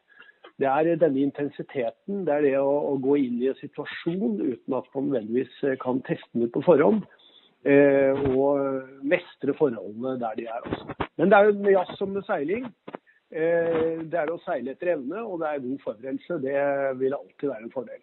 Det 0.63 0.69
er 0.71 0.97
denne 1.01 1.19
intensiteten, 1.19 2.23
det 2.27 2.35
er 2.35 2.45
det 2.47 2.55
å, 2.61 2.71
å 2.93 2.97
gå 3.03 3.17
inn 3.25 3.41
i 3.43 3.51
en 3.51 3.59
situasjon 3.59 4.37
uten 4.39 4.77
at 4.79 4.87
man 4.95 5.09
nødvendigvis 5.11 5.79
kan 5.83 5.99
teste 6.07 6.31
den 6.39 6.53
på 6.55 6.63
forhånd. 6.63 7.03
Eh, 7.65 8.25
og 8.37 9.07
mestre 9.09 9.55
forholdene 9.57 10.19
der 10.21 10.37
de 10.37 10.45
er. 10.47 10.67
Også. 10.69 10.97
Men 11.17 11.31
det 11.33 11.39
er 11.39 11.47
jo 11.49 11.55
med 11.65 11.73
jazz 11.73 11.95
som 11.99 12.11
med 12.13 12.27
seiling. 12.29 12.67
Eh, 13.33 14.03
det 14.05 14.19
er 14.21 14.31
å 14.31 14.41
seile 14.45 14.75
etter 14.75 14.93
evne, 14.95 15.23
og 15.25 15.41
det 15.41 15.49
er 15.49 15.63
god 15.65 15.79
forberedelse. 15.87 16.41
Det 16.45 16.59
vil 17.01 17.17
alltid 17.17 17.49
være 17.49 17.65
en 17.65 17.73
fordel. 17.73 18.03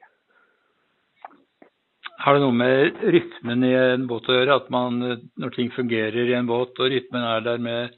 Har 2.21 2.37
det 2.37 2.41
noe 2.43 2.57
med 2.57 3.03
rytmen 3.15 3.63
i 3.65 3.73
en 3.77 4.07
båt 4.09 4.27
å 4.29 4.39
gjøre? 4.39 4.57
At 4.63 4.73
man, 4.73 4.97
når 5.41 5.53
ting 5.55 5.71
fungerer 5.73 6.29
i 6.29 6.35
en 6.37 6.49
båt, 6.49 6.73
og 6.81 6.91
rytmen 6.93 7.23
er 7.25 7.45
der 7.45 7.61
med 7.61 7.95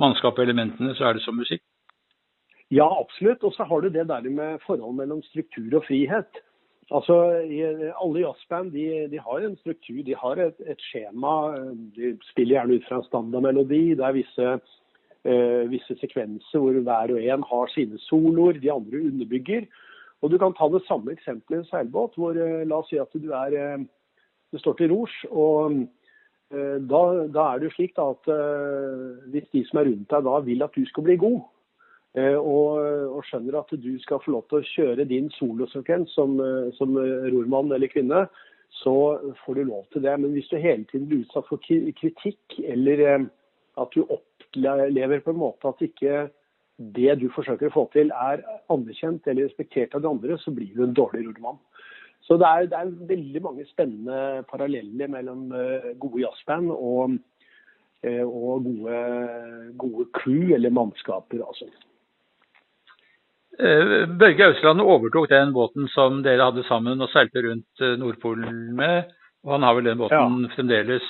mannskap 0.00 0.40
og 0.40 0.44
elementene, 0.44 0.96
så 0.96 1.08
er 1.08 1.16
det 1.16 1.24
som 1.26 1.36
musikk? 1.36 1.62
Ja, 2.72 2.88
absolutt. 2.88 3.44
Og 3.44 3.52
så 3.52 3.66
har 3.68 3.82
du 3.82 3.90
det 3.92 4.08
der 4.08 4.30
med 4.30 4.62
forholdet 4.66 4.96
mellom 5.02 5.22
struktur 5.28 5.76
og 5.76 5.84
frihet. 5.84 6.40
Altså, 6.90 7.16
Alle 8.04 8.20
jazzband 8.20 8.72
de, 8.72 9.08
de, 9.12 9.18
har 9.20 9.44
en 9.44 9.56
struktur, 9.56 10.02
de 10.02 10.16
har 10.16 10.40
et, 10.40 10.56
et, 10.66 10.80
skjema. 10.80 11.34
De 11.96 12.16
spiller 12.30 12.56
gjerne 12.56 12.78
ut 12.78 12.88
fra 12.88 13.00
en 13.00 13.08
standardmelodi. 13.10 13.94
Det 14.00 14.06
er 14.06 14.16
visse 14.16 14.48
eh, 14.48 15.62
visse 15.70 15.96
sekvenser 16.00 16.58
hvor 16.58 16.80
hver 16.80 17.14
og 17.14 17.20
en 17.22 17.46
har 17.52 17.72
sine 17.74 18.00
soloer, 18.08 18.60
de 18.60 18.72
andre 18.72 19.04
underbygger. 19.12 19.68
Og 20.22 20.30
Du 20.30 20.38
kan 20.38 20.54
ta 20.56 20.68
det 20.72 20.84
samme 20.88 21.12
eksempelet 21.12 21.58
i 21.58 21.60
en 21.62 21.70
seilbåt, 21.70 22.16
hvor 22.16 22.36
eh, 22.36 22.64
la 22.64 22.80
oss 22.80 22.88
si 22.88 23.00
at 23.00 23.12
du, 23.12 23.32
er, 23.36 23.52
eh, 23.52 23.84
du 24.52 24.58
står 24.58 24.80
til 24.80 24.96
rors. 24.96 25.24
og 25.30 25.84
da, 26.52 26.98
da, 27.32 27.42
er 27.48 27.60
det 27.60 27.70
jo 27.70 27.72
slik 27.72 27.94
da, 27.96 28.10
at 28.12 28.26
hvis 29.32 29.46
de 29.54 29.62
som 29.64 29.78
er 29.80 29.86
rundt 29.88 30.10
deg 30.10 30.24
da 30.26 30.40
vil 30.44 30.64
at 30.66 30.74
du 30.76 30.82
skal 30.84 31.06
bli 31.06 31.14
god, 31.16 31.38
og, 32.12 32.80
og, 33.08 33.20
skjønner 33.24 33.56
at 33.62 33.70
du 33.80 33.92
skal 34.02 34.20
få 34.20 34.34
lov 34.34 34.42
til 34.50 34.58
å 34.58 34.66
kjøre 34.68 35.06
din 35.08 35.30
solosekvens 35.38 36.12
som, 36.12 36.34
som 36.76 36.98
rormann 37.32 37.72
eller 37.72 37.88
-kvinne, 37.88 38.26
så 38.68 39.18
får 39.44 39.54
du 39.54 39.64
lov 39.64 39.86
til 39.92 40.02
det. 40.02 40.20
Men 40.20 40.32
hvis 40.32 40.48
du 40.48 40.56
hele 40.56 40.84
tiden 40.84 41.08
blir 41.08 41.24
utsatt 41.24 41.48
for 41.48 41.60
kritikk, 41.64 42.58
eller 42.64 43.28
at 43.80 43.88
du 43.94 44.04
opplever 44.04 45.20
på 45.20 45.30
en 45.30 45.40
måte 45.40 45.68
at 45.68 45.80
ikke 45.80 46.28
det 46.78 47.18
du 47.20 47.28
forsøker 47.34 47.68
å 47.68 47.74
få 47.74 47.84
til 47.92 48.10
er 48.16 48.42
anerkjent 48.72 49.26
eller 49.28 49.46
respektert 49.46 49.94
av 49.94 50.02
de 50.02 50.08
andre, 50.08 50.38
så 50.38 50.52
blir 50.54 50.72
du 50.74 50.84
en 50.84 50.96
dårlig 50.96 51.26
rormann. 51.26 51.60
Så 52.22 52.38
det 52.38 52.48
er, 52.48 52.66
det 52.70 52.78
er, 52.78 52.90
veldig 53.08 53.42
mange 53.42 53.66
spennende 53.66 54.44
paralleller 54.50 55.10
mellom 55.10 55.48
gode 56.00 56.22
jazzband 56.22 56.70
og, 56.70 57.16
og 58.24 58.68
gode, 58.68 59.00
gode, 59.78 60.06
crew 60.14 60.54
eller 60.54 60.70
mannskaper. 60.70 61.42
altså. 61.42 61.66
Uh, 63.60 64.08
Børge 64.18 64.46
Ausland 64.48 64.80
overtok 64.80 65.28
den 65.30 65.52
båten 65.52 65.88
som 65.92 66.22
dere 66.24 66.48
hadde 66.48 66.64
sammen 66.68 67.04
og 67.04 67.10
seilte 67.12 67.44
rundt 67.44 67.84
Nordpolen 68.00 68.72
med. 68.76 69.12
og 69.44 69.56
Han 69.56 69.66
har 69.66 69.74
vel 69.76 69.90
den 69.90 69.98
båten 70.00 70.44
ja. 70.44 70.52
fremdeles. 70.54 71.08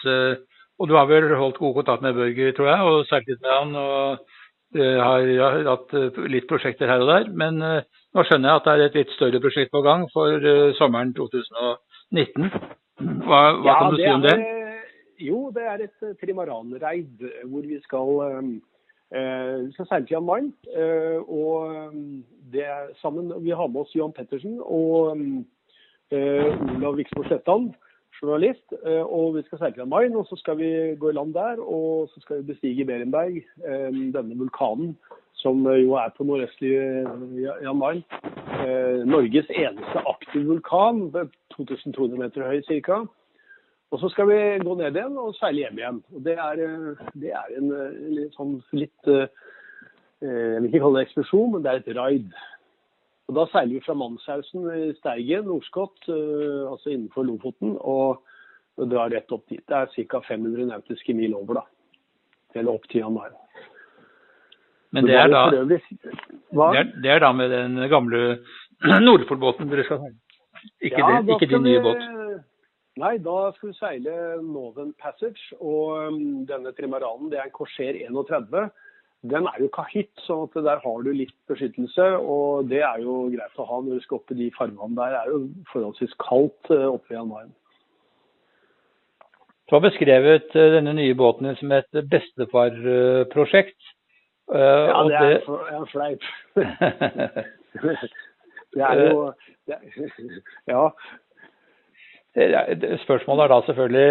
Og 0.81 0.89
du 0.89 0.97
har 0.97 1.07
vel 1.07 1.29
holdt 1.37 1.61
god 1.61 1.75
kontakt 1.75 2.03
med 2.03 2.17
Børge, 2.17 2.53
tror 2.57 2.71
jeg, 2.71 2.81
og 2.81 3.07
seilt 3.07 3.29
litt 3.29 3.43
med 3.43 3.53
han. 3.53 3.77
og 3.77 4.19
har, 4.73 5.29
hatt 5.69 5.91
litt 6.33 6.47
prosjekter 6.49 6.89
her 6.89 7.05
og 7.05 7.11
der. 7.11 7.29
Men 7.29 7.61
nå 7.61 8.25
skjønner 8.25 8.49
jeg 8.49 8.57
at 8.57 8.65
det 8.65 8.73
er 8.73 8.85
et 8.87 8.97
litt 9.03 9.13
større 9.19 9.41
prosjekt 9.45 9.71
på 9.71 9.85
gang 9.85 10.07
for 10.15 10.49
sommeren 10.81 11.13
2019. 11.13 12.49
Hva, 13.29 13.43
hva 13.61 13.69
ja, 13.69 13.77
kan 13.77 13.93
du 13.93 14.01
si 14.01 14.09
om 14.09 14.25
det? 14.25 14.37
jo, 15.23 15.51
det 15.55 15.65
er 15.69 15.85
et 15.87 16.21
trimaranreid 16.21 17.27
hvor 17.51 17.67
vi 17.67 17.79
skal 17.85 18.23
vi 19.13 19.73
skal 19.75 19.89
seile 19.89 20.07
til 20.07 20.17
Jan 20.17 20.27
Mayen. 20.29 20.53
og 21.29 21.99
det 22.53 22.69
sammen, 23.01 23.33
Vi 23.45 23.51
har 23.51 23.69
med 23.69 23.81
oss 23.85 23.95
Johan 23.97 24.13
Pettersen 24.13 24.61
og 24.61 25.17
Olav 26.13 26.97
Viksmo 26.97 27.25
Slettan 27.25 27.73
journalist. 28.23 28.75
Eh, 28.87 29.03
og 29.03 29.37
vi 29.37 29.43
skal 29.47 29.59
seile 29.59 29.77
til 29.77 29.89
Main, 29.91 30.17
og 30.17 30.27
så 30.27 30.37
skal 30.37 30.59
vi 30.59 30.71
gå 31.01 31.11
i 31.11 31.17
land 31.17 31.35
der. 31.35 31.61
Og 31.61 32.09
så 32.15 32.21
skal 32.21 32.41
vi 32.41 32.53
bestige 32.53 32.87
Berenberg, 32.87 33.43
eh, 33.67 33.91
denne 34.17 34.39
vulkanen 34.39 34.97
som 35.43 35.65
jo 35.67 35.97
er 35.99 36.13
på 36.17 36.25
nordøstlig 36.25 36.75
eh, 36.79 37.65
Jan 37.65 37.79
Mayen. 37.79 38.05
Norges 39.09 39.49
eneste 39.51 40.03
aktive 40.07 40.45
vulkan, 40.47 41.09
2200 41.57 42.19
meter 42.21 42.45
høy 42.47 42.61
ca. 42.85 43.01
Og 43.91 43.99
så 43.99 44.09
skal 44.09 44.29
vi 44.29 44.37
gå 44.63 44.75
ned 44.79 44.95
igjen 44.97 45.17
og 45.19 45.35
seile 45.35 45.65
hjem 45.65 45.81
igjen. 45.81 45.99
Og 46.15 46.23
det 46.25 46.37
er, 46.39 46.63
det 47.19 47.33
er 47.35 47.57
en, 47.59 47.73
litt 48.15 48.37
sånn 48.39 48.61
litt 48.73 49.11
Jeg 50.23 50.61
vil 50.61 50.69
ikke 50.69 50.83
kalle 50.85 51.01
det 51.01 51.07
ekspedisjon, 51.09 51.53
men 51.53 51.65
det 51.65 51.71
er 51.71 51.81
et 51.81 51.97
raid. 51.99 52.35
Og 53.29 53.37
Da 53.39 53.47
seiler 53.51 53.79
vi 53.79 53.85
fra 53.85 53.95
Manshausen 53.97 54.67
i 54.71 54.93
Steigen, 54.99 55.47
Nordskott, 55.49 55.99
uh, 56.09 56.71
altså 56.71 56.93
innenfor 56.93 57.27
Lofoten, 57.27 57.77
og, 57.81 58.23
drar 58.89 59.11
rett 59.13 59.33
opp 59.35 59.45
dit. 59.53 59.61
Det 59.69 59.77
er 59.77 60.07
ca. 60.09 60.21
500 60.29 60.67
nautiske 60.71 61.15
mil 61.15 61.35
over, 61.37 61.61
da. 61.61 61.65
Eller 62.57 62.73
opp 62.73 62.87
til 62.89 63.03
Jan 63.03 63.13
Mayen. 63.13 63.37
Men 64.93 65.09
det 65.09 65.17
er, 65.17 65.29
da, 65.33 65.43
det, 65.51 65.79
er, 65.81 66.89
det 67.01 67.11
er, 67.11 67.21
da 67.25 67.31
med 67.33 67.53
den 67.53 67.79
gamle 67.89 68.23
Nordfoldbåten 69.07 69.71
dere 69.71 69.85
skal 69.89 70.03
seile? 70.03 70.19
Ikke, 70.85 71.01
ja, 71.01 71.21
ikke 71.35 71.49
din 71.49 71.65
nye 71.65 71.81
båt? 71.83 72.03
Nei, 73.01 73.15
da 73.25 73.37
skal 73.57 73.71
vi 73.71 73.77
seile 73.79 74.17
Northern 74.45 74.93
Passage. 75.01 75.57
Og 75.61 76.13
um, 76.13 76.19
denne 76.49 76.75
trimaranen 76.77 77.33
det 77.33 77.41
er 77.41 77.49
en 77.49 77.55
Corsair 77.57 77.97
31 78.05 78.69
den 79.31 79.47
er 79.47 79.59
jo 79.61 79.69
kahytt, 79.71 80.11
så 80.27 80.49
der 80.55 80.81
har 80.83 81.03
du 81.03 81.11
litt 81.15 81.35
beskyttelse. 81.49 82.07
Og 82.19 82.69
det 82.71 82.83
er 82.83 82.99
jo 83.05 83.29
greit 83.31 83.59
å 83.59 83.67
ha 83.69 83.81
når 83.81 84.01
du 84.01 84.05
skal 84.05 84.19
opp 84.19 84.33
i 84.35 84.39
de 84.41 84.49
farvene 84.57 84.97
der. 84.99 85.15
Det 85.15 85.21
er 85.21 85.31
jo 85.31 85.41
forholdsvis 85.73 86.17
kaldt 86.23 86.73
eh, 86.75 86.89
oppe 86.91 87.15
i 87.15 87.17
januar. 87.17 87.47
Du 89.71 89.77
har 89.77 89.85
beskrevet 89.87 90.57
eh, 90.59 90.73
denne 90.75 90.97
nye 90.99 91.15
båten 91.15 91.55
som 91.61 91.75
et 91.79 92.03
bestefarprosjekt. 92.11 93.79
Ja, 94.53 95.05
det 95.07 95.17
er, 95.17 95.37
en 95.79 95.87
fleip. 95.89 96.25
det 98.75 98.83
er 98.85 99.05
jo 99.07 99.31
det, 99.71 99.79
Ja. 100.69 100.91
Spørsmålet 103.05 103.45
er 103.45 103.53
da 103.53 103.61
selvfølgelig 103.69 104.09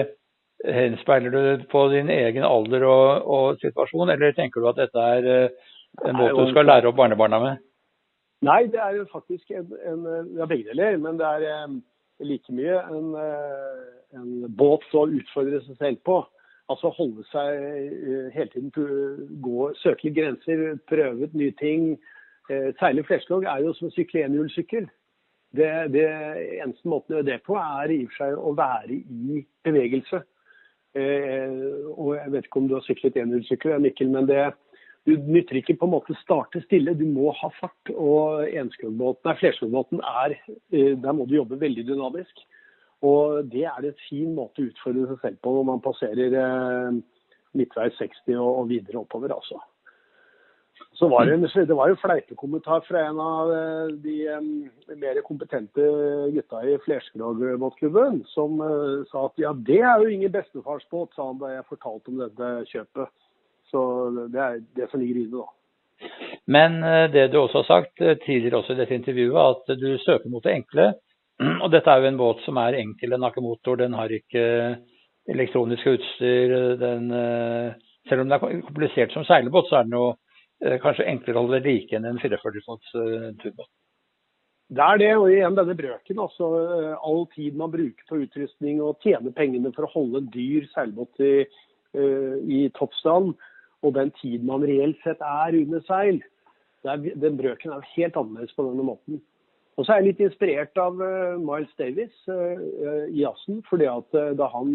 Henspeiler 0.62 1.34
du 1.34 1.64
på 1.72 1.88
din 1.90 2.10
egen 2.14 2.44
alder 2.46 2.84
og, 2.86 3.26
og, 3.26 3.62
situasjon, 3.64 4.12
eller 4.14 4.36
tenker 4.38 4.62
du 4.62 4.70
at 4.70 4.78
dette 4.78 5.06
er 5.16 5.30
eh, 5.30 5.70
en 6.06 6.18
måte 6.18 6.38
du 6.38 6.52
skal 6.52 6.68
lære 6.70 6.90
opp 6.92 7.00
barnebarna 7.00 7.40
med? 7.42 7.64
Nei, 8.46 8.66
det 8.74 8.80
er 8.82 8.98
jo 8.98 9.08
faktisk 9.12 9.52
en, 9.54 9.74
en 9.86 10.06
ja, 10.38 10.46
begge 10.46 10.70
deler. 10.72 10.98
Men 10.98 11.20
det 11.20 11.28
er 11.28 11.66
um, 11.66 11.82
like 12.26 12.54
mye 12.54 12.78
en, 12.90 13.12
uh, 13.14 13.82
en, 14.18 14.32
båt 14.58 14.88
å 14.98 15.06
utfordre 15.10 15.62
seg 15.66 15.78
selv 15.78 16.02
på. 16.08 16.22
Altså 16.72 16.94
holde 16.96 17.26
seg 17.30 17.62
uh, 17.92 18.32
hele 18.34 18.50
tiden 18.54 18.72
gå, 19.46 19.70
søke 19.84 20.08
litt 20.08 20.18
grenser, 20.18 20.66
prøve 20.90 21.30
ut 21.30 21.38
nye 21.38 21.54
ting. 21.62 21.94
Uh, 22.50 22.72
seile 22.82 23.06
flerslog 23.06 23.46
er 23.46 23.62
jo 23.66 23.76
som 23.78 23.92
å 23.92 23.96
sykle 23.96 24.26
enhjulssykkel. 24.26 24.90
Det, 25.52 25.72
det 25.92 26.08
eneste 26.64 26.88
måten 26.88 27.14
å 27.14 27.20
gjøre 27.20 27.28
det 27.28 27.42
på, 27.46 27.58
er 27.60 27.92
i 27.92 28.04
og 28.06 28.14
for 28.14 28.24
seg 28.24 28.38
å 28.40 28.54
være 28.58 29.02
i 29.02 29.42
bevegelse. 29.68 30.22
Eh, 30.98 31.88
og 31.96 32.18
jeg 32.18 32.34
vet 32.34 32.48
ikke 32.48 32.60
om 32.60 32.68
du 32.68 32.76
har 32.76 32.84
syklet 32.86 33.20
enhjulssykkel, 33.22 33.78
Mikkel, 33.80 34.12
men 34.12 34.28
det, 34.28 34.42
du 35.08 35.16
nytter 35.18 35.62
ikke 35.62 35.78
på 35.80 35.88
en 35.88 35.96
måte 35.96 36.16
starte 36.20 36.62
stille. 36.66 36.94
Du 36.98 37.06
må 37.10 37.32
ha 37.38 37.52
fart. 37.60 37.94
Og 37.96 38.44
flerskogbåten 39.40 40.04
er 40.04 40.36
eh, 40.36 40.94
Der 41.00 41.16
må 41.16 41.26
du 41.26 41.38
jobbe 41.40 41.62
veldig 41.62 41.88
dynamisk. 41.88 42.44
Og 43.02 43.50
det 43.50 43.66
er 43.66 43.88
en 43.88 44.04
fin 44.10 44.36
måte 44.38 44.62
å 44.62 44.70
utfordre 44.70 45.08
seg 45.10 45.24
selv 45.24 45.42
på 45.42 45.56
når 45.56 45.68
man 45.72 45.82
passerer 45.82 46.38
eh, 46.38 47.00
midtveis 47.58 47.98
60 47.98 48.36
og, 48.38 48.50
og 48.62 48.70
videre 48.70 49.02
oppover, 49.02 49.34
altså. 49.34 49.58
Så 51.02 51.08
var 51.10 51.26
det, 51.26 51.66
det 51.66 51.74
var 51.74 51.90
jo 51.90 51.96
fleipekommentar 51.98 52.84
fra 52.86 53.00
en 53.10 53.20
av 53.20 53.52
eh, 53.56 53.88
de 54.04 54.18
um, 54.38 54.50
mer 55.02 55.18
kompetente 55.26 55.88
gutta 56.30 56.62
i 56.62 56.76
Flerskrog-båtklubben, 56.84 58.20
som 58.30 58.62
uh, 58.62 59.02
sa 59.10 59.24
at 59.26 59.42
ja, 59.42 59.56
det 59.66 59.80
er 59.82 60.04
jo 60.04 60.12
ingen 60.14 60.36
bestefarsbåt, 60.36 61.16
sa 61.18 61.26
han 61.32 61.42
da 61.42 61.56
jeg 61.56 61.66
fortalte 61.72 62.14
om 62.14 62.22
dette 62.22 62.52
kjøpet. 62.70 63.10
Så 63.74 63.84
det 64.30 64.46
er 64.46 64.62
det 64.78 64.92
som 64.92 65.02
ligger 65.02 65.24
i 65.24 65.26
det, 65.26 65.42
da. 65.42 66.08
Men 66.54 66.80
det 67.18 67.28
du 67.34 67.42
også 67.42 67.64
har 67.64 67.70
sagt 67.72 67.98
tidligere 68.28 68.62
også 68.62 68.78
i 68.78 68.82
dette 68.84 69.00
intervjuet, 69.00 69.42
at 69.42 69.76
du 69.82 69.90
søker 70.06 70.30
mot 70.30 70.46
det 70.46 70.54
enkle. 70.60 70.92
Og 71.64 71.70
dette 71.74 71.90
er 71.90 72.02
jo 72.02 72.12
en 72.12 72.22
båt 72.22 72.46
som 72.46 72.62
er 72.62 72.78
enkel. 72.78 73.16
Den 73.16 73.26
har 73.26 73.34
ikke 73.34 73.50
motor, 73.50 73.82
den 73.82 73.98
har 73.98 74.14
ikke 74.14 74.44
elektronisk 75.34 75.96
utstyr. 75.96 76.58
Den, 76.82 77.14
selv 78.10 78.22
om 78.22 78.28
den 78.28 78.36
er 78.38 78.44
komplisert 78.68 79.16
som 79.16 79.26
seilbåt, 79.26 79.70
så 79.70 79.80
er 79.80 79.88
den 79.88 79.98
jo 79.98 80.12
kanskje 80.84 81.08
enklere 81.10 81.40
å 81.40 81.46
holde 81.46 81.62
like 81.66 81.96
enn 81.98 82.06
en 82.06 82.20
44 82.22 82.66
fots 82.66 82.92
turbåt. 83.42 83.70
Det 84.72 84.84
er 84.86 85.00
det, 85.02 85.10
og 85.18 85.28
igjen 85.28 85.56
denne 85.58 85.76
brøken. 85.76 86.20
altså 86.24 86.48
All 87.04 87.26
tid 87.34 87.58
man 87.60 87.74
bruker 87.74 88.06
på 88.08 88.22
utrustning 88.24 88.80
og 88.80 89.02
tjener 89.04 89.34
pengene 89.36 89.74
for 89.76 89.88
å 89.88 89.94
holde 89.96 90.22
en 90.22 90.30
dyr 90.32 90.68
seilbåt 90.72 91.20
i, 91.26 91.34
i 92.48 92.62
toppstand, 92.78 93.34
og 93.82 93.98
den 93.98 94.14
tid 94.22 94.46
man 94.48 94.64
reelt 94.64 95.02
sett 95.04 95.20
er 95.26 95.58
under 95.60 95.84
seil, 95.90 96.22
er, 96.88 97.04
den 97.20 97.38
brøken 97.38 97.74
er 97.76 97.92
helt 97.96 98.18
annerledes 98.18 98.56
på 98.56 98.66
denne 98.70 98.86
måten. 98.86 99.20
Og 99.80 99.86
så 99.86 99.94
er 99.94 100.02
jeg 100.02 100.12
litt 100.12 100.24
inspirert 100.28 100.78
av 100.82 101.00
uh, 101.00 101.40
Miles 101.42 101.72
Davis 101.80 102.14
uh, 102.30 103.08
i 103.08 103.22
jazzen. 103.24 103.62
fordi 103.70 103.88
at 103.90 104.18
uh, 104.18 104.32
da 104.38 104.50
han 104.52 104.74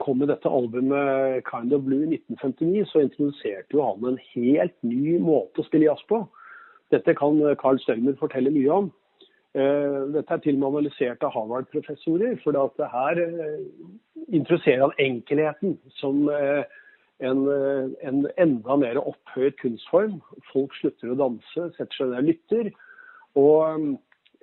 kom 0.00 0.18
med 0.18 0.28
dette 0.28 0.48
albumet 0.48 1.44
'Kind 1.44 1.72
of 1.76 1.82
Blue' 1.84 2.04
i 2.06 2.16
1959, 2.16 2.86
så 2.88 3.02
introduserte 3.04 3.76
jo 3.76 3.82
han 3.84 4.04
en 4.08 4.18
helt 4.34 4.76
ny 4.82 5.18
måte 5.18 5.60
å 5.60 5.66
spille 5.66 5.84
jazz 5.84 6.02
på. 6.08 6.22
Dette 6.90 7.14
kan 7.14 7.56
Carl 7.60 7.78
Stelmer 7.78 8.16
fortelle 8.16 8.50
mye 8.50 8.70
om. 8.72 8.92
Dette 9.54 10.32
er 10.32 10.40
til 10.42 10.56
og 10.56 10.60
med 10.60 10.68
analysert 10.68 11.22
av 11.22 11.34
Harvard-professorer. 11.36 12.40
For 12.42 12.52
her 12.88 13.20
introduserer 14.28 14.80
han 14.80 14.96
enkelheten 14.98 15.78
som 16.00 16.28
en, 17.18 17.48
eh, 17.48 18.08
en, 18.08 18.26
enda 18.36 18.76
mer 18.76 18.98
opphøyet 19.00 19.58
kunstform. 19.60 20.18
Folk 20.52 20.74
slutter 20.78 21.12
å 21.12 21.18
danse, 21.18 21.68
setter 21.76 21.96
seg 21.98 22.10
ned 22.10 22.22
og 22.22 22.28
lytter. 22.30 22.72
Og 23.40 23.60
eh, 23.68 23.86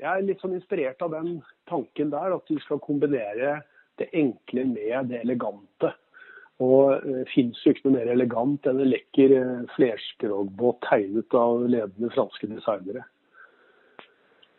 jeg 0.02 0.12
er 0.12 0.28
litt 0.28 0.44
sånn 0.44 0.56
inspirert 0.58 1.04
av 1.06 1.14
den 1.16 1.42
tanken 1.70 2.14
der, 2.14 2.38
at 2.38 2.48
du 2.50 2.58
skal 2.64 2.82
kombinere 2.84 3.60
det 4.02 4.10
enkle 4.18 4.66
med 4.74 5.12
det 5.12 5.22
elegante. 5.22 5.94
Og 6.62 7.02
det 7.02 7.24
uh, 7.24 7.32
fins 7.32 7.58
jo 7.64 7.74
ikke 7.74 7.88
noe 7.88 7.96
mer 7.96 8.12
elegant 8.14 8.68
enn 8.70 8.84
en 8.84 8.92
lekker 8.92 9.34
uh, 9.34 9.64
flerskroggbåt 9.78 10.84
tegnet 10.86 11.34
av 11.38 11.66
ledende 11.66 12.12
franske 12.14 12.50
designere. 12.52 13.08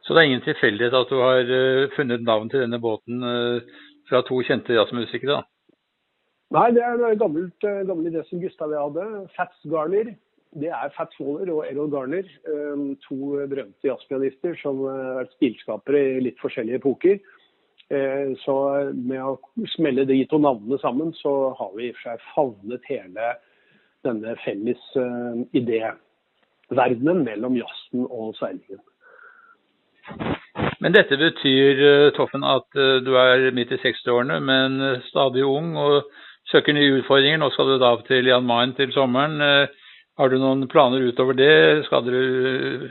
Så 0.03 0.17
det 0.17 0.25
er 0.25 0.33
ingen 0.33 0.43
tilfeldighet 0.43 0.97
at 0.99 1.13
du 1.13 1.21
har 1.23 1.47
uh, 1.47 1.93
funnet 1.95 2.27
navn 2.27 2.51
til 2.51 2.65
denne 2.65 2.83
båten 2.83 3.23
fra 4.11 4.25
to 4.27 4.43
kjente 4.43 4.75
jazzmusikere? 4.75 5.39
da? 5.39 5.45
Nei, 6.53 6.69
det 6.77 6.83
er 6.85 7.01
en 7.01 7.21
gammelt, 7.21 7.65
eh, 7.65 7.85
gammel 7.89 8.11
idé 8.11 8.23
som 8.29 8.41
Gustav 8.43 8.75
hadde. 8.77 9.27
Fats 9.37 9.57
Garner. 9.65 10.13
Det 10.53 10.69
er 10.69 10.91
Fats 10.93 11.17
Waller 11.21 11.49
og 11.55 11.65
Errol 11.65 11.89
Garner. 11.91 12.27
Eh, 12.29 12.83
to 13.07 13.19
berømte 13.49 13.89
jazzpianister 13.89 14.59
som 14.61 14.83
eh, 14.85 14.99
har 14.99 15.21
vært 15.23 15.33
stilskapere 15.39 16.03
i 16.19 16.21
litt 16.27 16.43
forskjellige 16.45 16.83
epoker. 16.83 17.23
Så 18.45 18.55
med 18.95 19.21
å 19.21 19.35
smelle 19.75 20.07
de 20.09 20.17
to 20.31 20.39
navnene 20.41 20.79
sammen, 20.81 21.11
så 21.19 21.53
har 21.59 21.75
vi 21.77 21.89
i 21.89 21.93
og 21.93 21.99
for 21.99 22.07
seg 22.07 22.23
favnet 22.33 22.87
hele 22.89 23.27
denne 24.07 24.33
felles 24.45 24.87
idéverdenen 25.53 27.21
mellom 27.27 27.59
jazzen 27.59 28.07
og 28.07 28.33
seilingen. 28.39 28.81
Men 30.81 30.97
dette 30.97 31.19
betyr, 31.21 31.85
Toffen, 32.17 32.47
at 32.49 32.65
du 32.75 33.13
er 33.21 33.51
midt 33.53 33.77
i 33.77 33.83
60-årene, 33.85 34.41
men 34.41 34.81
stadig 35.11 35.45
ung. 35.45 35.77
og 35.77 36.09
søker 36.51 36.77
nye 36.77 36.99
utfordringer. 37.01 37.41
Nå 37.41 37.51
skal 37.55 37.73
du 37.73 37.79
da 37.81 37.95
til 38.09 38.29
Jan 38.31 38.47
Mayen 38.49 38.75
til 38.79 38.93
sommeren. 38.95 39.39
Eh, 39.41 39.81
har 40.21 40.29
du 40.29 40.39
noen 40.41 40.67
planer 40.71 41.05
utover 41.09 41.37
det? 41.39 41.85
Skal 41.89 42.07
du 42.07 42.17
eh, 42.17 42.89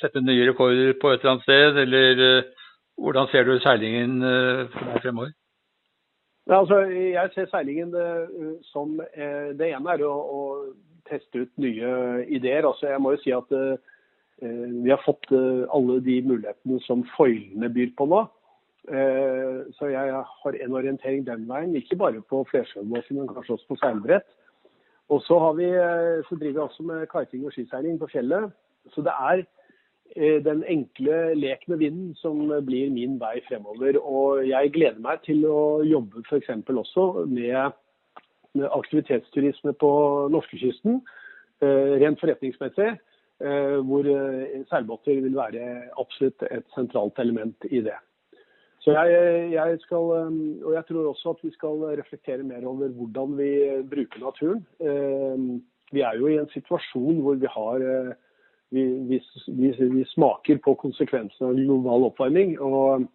sette 0.00 0.22
nye 0.24 0.48
rekorder 0.50 0.96
på 1.00 1.12
et 1.12 1.20
eller 1.22 1.36
annet 1.36 1.46
sted, 1.46 1.82
eller 1.84 2.24
eh, 2.28 2.65
hvordan 2.96 3.28
ser 3.32 3.44
du 3.44 3.58
seilingen 3.60 4.20
deg 4.22 5.02
fremover? 5.02 5.34
Nei, 6.46 6.56
altså, 6.56 6.78
jeg 6.90 7.32
ser 7.34 7.48
seilingen 7.50 7.90
som 8.70 9.00
Det 9.58 9.66
ene 9.66 9.96
er 9.96 10.04
å, 10.06 10.14
å, 10.14 10.40
teste 11.06 11.44
ut 11.44 11.52
nye 11.62 11.90
ideer. 12.34 12.66
Altså, 12.66 12.88
jeg 12.90 13.02
må 13.02 13.12
jo 13.14 13.20
si 13.22 13.34
at 13.34 13.52
vi 14.40 14.90
har 14.90 15.02
fått 15.04 15.28
alle 15.32 16.00
de 16.02 16.16
mulighetene 16.26 16.80
som 16.86 17.04
foilene 17.16 17.70
byr 17.74 17.92
på 17.98 18.08
nå. 18.10 18.24
Uh, 18.86 19.66
så 19.74 19.88
jeg 19.90 20.14
har 20.14 20.56
en 20.62 20.74
orientering 20.78 21.24
den 21.26 21.48
veien, 21.48 21.74
ikke 21.74 21.96
bare 21.98 22.20
på 22.22 22.44
flersjøbåter, 22.50 23.16
men 23.16 23.26
kanskje 23.32 23.56
også 23.56 23.66
på 23.72 23.78
seilbrett. 23.80 24.28
Og 25.08 25.22
så, 25.22 25.38
vi, 25.54 25.64
eh, 25.70 26.30
driver 26.30 26.52
vi 26.52 26.58
også 26.58 26.82
med 26.82 27.06
kiting 27.06 27.44
og 27.46 27.52
skiseiling 27.54 27.98
på 27.98 28.08
fjellet. 28.10 28.50
Så 28.90 29.02
det 29.06 29.12
er 29.14 29.38
eh, 29.38 29.46
den 30.14 30.62
enkle 30.70 31.34
lek 31.36 31.66
med 31.68 31.80
vinden 31.82 32.14
som 32.20 32.38
blir 32.66 32.92
min 32.94 33.18
vei 33.20 33.40
fremover. 33.48 33.98
Og 34.00 34.46
jeg 34.48 34.72
gleder 34.74 35.02
meg 35.02 35.24
til 35.26 35.44
å 35.48 35.82
jobbe 35.84 36.22
f.eks. 36.28 36.52
også 36.70 37.26
med, 37.30 37.76
aktivitetsturisme 38.56 39.74
på 39.76 39.90
norskekysten, 40.32 41.02
rent 42.00 42.22
forretningsmessig. 42.22 42.94
Hvor 43.36 44.06
seilbåter 44.70 45.20
vil 45.20 45.36
være 45.36 45.64
absolutt 46.00 46.46
et 46.48 46.64
sentralt 46.72 47.18
element 47.20 47.66
i 47.68 47.82
det. 47.84 47.98
Så 48.80 48.94
jeg, 48.94 49.50
jeg, 49.50 49.78
skal, 49.82 50.12
og 50.62 50.72
jeg 50.72 50.84
tror 50.88 51.08
også 51.10 51.32
at 51.34 51.40
vi 51.42 51.50
skal 51.52 51.80
reflektere 51.98 52.46
mer 52.46 52.64
over 52.70 52.92
hvordan 52.94 53.32
vi 53.36 53.50
bruker 53.90 54.22
naturen. 54.22 54.62
Vi 55.92 56.04
er 56.06 56.14
jo 56.16 56.30
i 56.30 56.38
en 56.38 56.48
situasjon 56.52 57.18
hvor 57.24 57.34
vi 57.42 57.50
har 57.50 57.84
vi, 58.70 58.84
vi, 59.08 59.20
vi, 59.46 59.72
vi 59.78 60.04
smaker 60.12 60.58
på 60.64 60.74
konsekvensene 60.80 61.50
av 61.50 61.58
global 61.58 62.08
oppvarming. 62.10 62.56
Og, 62.58 63.06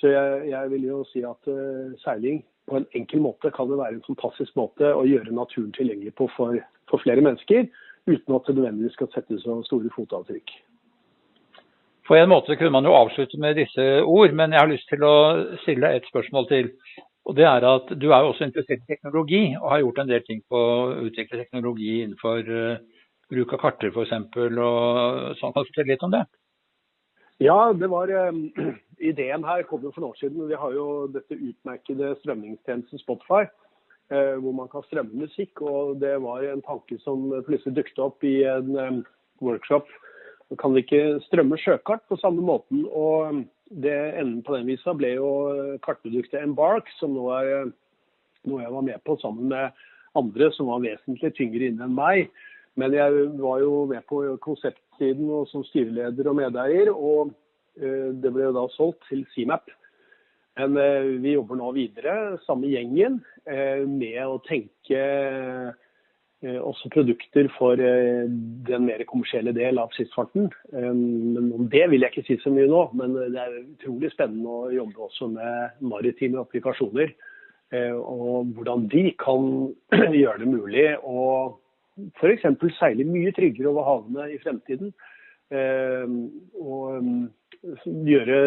så 0.00 0.14
jeg, 0.14 0.48
jeg, 0.50 0.70
vil 0.72 0.86
jo 0.88 1.02
si 1.10 1.22
at 1.26 1.50
uh, 1.50 1.92
seiling 2.04 2.42
på 2.70 2.78
en 2.78 2.88
enkel 2.96 3.22
måte 3.24 3.50
kan 3.54 3.68
det 3.70 3.78
være 3.80 3.98
en 3.98 4.06
fantastisk 4.06 4.56
måte 4.58 4.92
å 4.94 5.04
gjøre 5.08 5.34
naturen 5.34 5.72
tilgjengelig 5.76 6.14
på 6.18 6.28
for, 6.36 6.58
for 6.90 7.02
flere 7.02 7.24
mennesker, 7.24 7.66
uten 8.06 8.36
at 8.36 8.46
det 8.46 8.56
nødvendigvis 8.56 8.96
skal 8.96 9.10
sette 9.14 9.38
så 9.42 9.58
store 9.66 9.90
fotavtrykk. 9.96 10.52
På 12.06 12.16
en 12.18 12.30
måte 12.30 12.56
kunne 12.58 12.74
man 12.74 12.86
jo 12.86 12.94
avslutte 12.96 13.38
med 13.38 13.58
disse 13.58 13.84
ord, 14.02 14.32
men 14.34 14.54
jeg 14.54 14.62
har 14.62 14.70
lyst 14.70 14.88
til 14.90 15.04
å 15.06 15.16
stille 15.62 15.92
et 15.94 16.08
spørsmål 16.10 16.48
til. 16.50 16.70
Og 17.28 17.36
det 17.38 17.44
er 17.46 17.66
at 17.66 17.92
Du 18.00 18.08
er 18.10 18.24
jo 18.24 18.32
også 18.32 18.48
interessert 18.48 18.82
i 18.82 18.94
teknologi, 18.94 19.42
og 19.60 19.68
har 19.70 19.82
gjort 19.84 20.00
en 20.02 20.10
del 20.10 20.24
ting 20.26 20.40
på 20.48 20.58
å 20.58 21.04
utvikle 21.06 21.42
teknologi 21.42 22.00
innenfor 22.00 22.50
uh, 22.50 22.99
bruk 23.30 23.54
av 23.56 23.62
karter 23.64 23.92
f.eks. 23.92 24.12
Sånn. 24.12 24.28
Kan 24.34 24.58
du 24.60 25.70
fortelle 25.70 25.92
litt 25.92 26.04
om 26.06 26.14
det? 26.14 26.24
Ja, 27.40 27.72
det 27.72 27.88
var 27.92 28.12
eh, 28.12 28.42
ideen 29.12 29.46
her 29.46 29.64
kom 29.68 29.86
jo 29.86 29.94
for 29.94 30.04
noen 30.04 30.12
år 30.12 30.20
siden. 30.20 30.44
Vi 30.50 30.60
har 30.64 30.76
jo 30.76 30.86
dette 31.14 31.38
utmerkede 31.38 32.14
strømningstjenesten 32.20 33.02
Spotify. 33.02 33.46
eh, 34.10 34.36
hvor 34.42 34.52
man 34.52 34.68
kan 34.68 34.84
strømme 34.88 35.24
musikk. 35.24 35.62
og 35.62 36.00
Det 36.02 36.18
var 36.22 36.44
en 36.44 36.62
tanke 36.66 36.98
som 37.06 37.30
plutselig 37.46 37.78
dukket 37.78 37.98
opp 38.02 38.24
i 38.24 38.42
en 38.44 38.76
eh, 38.76 39.02
workshop 39.40 39.88
kan 40.58 40.74
vi 40.74 40.82
ikke 40.82 41.20
strømme 41.28 41.58
sjøkart 41.60 42.02
på 42.08 42.18
samme 42.18 42.42
måten. 42.42 42.86
og 42.90 43.44
det 43.70 44.18
Enden 44.18 44.42
på 44.42 44.56
den 44.56 44.66
visa 44.66 44.94
ble 44.94 45.14
jo 45.14 45.30
kartproduktet 45.84 46.42
Embark, 46.42 46.90
som 46.98 47.14
nå 47.14 47.28
er 47.36 47.70
noe 48.48 48.62
jeg 48.62 48.72
var 48.74 48.82
med 48.82 48.98
på 49.06 49.16
sammen 49.20 49.50
med 49.52 49.70
andre 50.18 50.50
som 50.56 50.66
var 50.72 50.82
vesentlig 50.82 51.30
tyngre 51.36 51.70
inne 51.70 51.86
enn 51.86 51.94
meg. 51.94 52.32
Men 52.78 52.94
jeg 52.94 53.26
var 53.40 53.60
jo 53.64 53.84
med 53.90 54.06
på 54.08 54.22
konseptsiden 54.42 55.30
og 55.34 55.48
som 55.50 55.64
styreleder 55.66 56.30
og 56.30 56.38
medeier, 56.38 56.92
og 56.94 57.32
eh, 57.80 58.10
det 58.14 58.32
ble 58.34 58.48
jo 58.48 58.56
da 58.56 58.66
solgt 58.76 59.02
til 59.08 59.24
CMAP. 59.34 59.72
Men 60.60 60.74
vi 61.22 61.36
jobber 61.36 61.56
nå 61.56 61.70
videre, 61.72 62.14
samme 62.44 62.68
gjengen, 62.68 63.20
med 63.46 64.18
å 64.26 64.40
tenke 64.44 64.98
også 66.42 66.90
produkter 66.92 67.46
for 67.54 67.80
den 67.80 68.84
mer 68.84 69.04
kommersielle 69.08 69.54
del 69.56 69.78
av 69.80 69.94
skipsfarten. 69.94 70.50
Om 70.74 71.70
det 71.72 71.86
vil 71.92 72.04
jeg 72.04 72.12
ikke 72.12 72.26
si 72.26 72.36
så 72.42 72.52
mye 72.52 72.68
nå. 72.68 72.82
Men 72.98 73.14
det 73.16 73.40
er 73.40 73.56
utrolig 73.62 74.10
spennende 74.12 74.58
å 74.58 74.74
jobbe 74.74 75.06
også 75.06 75.30
med 75.32 75.80
maritime 75.94 76.42
applikasjoner. 76.42 77.14
Og 78.02 78.52
hvordan 78.58 78.88
de 78.92 79.06
kan 79.22 79.50
gjøre 80.20 80.42
det 80.42 80.50
mulig 80.50 80.86
å 81.00 81.24
f.eks. 82.20 82.46
seile 82.78 83.06
mye 83.08 83.32
tryggere 83.36 83.70
over 83.72 83.88
havene 83.88 84.30
i 84.34 84.38
fremtiden. 84.42 84.94
Og 85.50 87.28
gjøre 87.84 88.40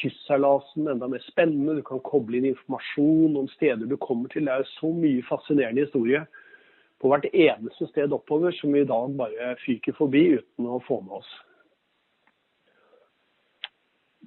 kystseilasen 0.00 0.88
enda 0.90 1.08
mer 1.08 1.22
spennende. 1.28 1.78
Du 1.78 1.84
kan 1.86 2.02
koble 2.04 2.40
inn 2.40 2.50
informasjon 2.50 3.38
om 3.40 3.48
steder 3.54 3.86
du 3.88 3.96
kommer 3.96 4.28
til. 4.32 4.48
Det 4.48 4.56
er 4.56 4.72
så 4.76 4.92
mye 4.92 5.24
fascinerende 5.28 5.86
historie 5.86 6.24
på 7.00 7.08
hvert 7.08 7.28
eneste 7.32 7.88
sted 7.88 8.12
oppover 8.12 8.52
som 8.58 8.74
vi 8.74 8.82
i 8.82 8.88
dag 8.88 9.14
bare 9.16 9.54
fyker 9.64 9.96
forbi 9.96 10.26
uten 10.36 10.68
å 10.68 10.82
få 10.84 11.00
med 11.06 11.22
oss. 11.22 11.30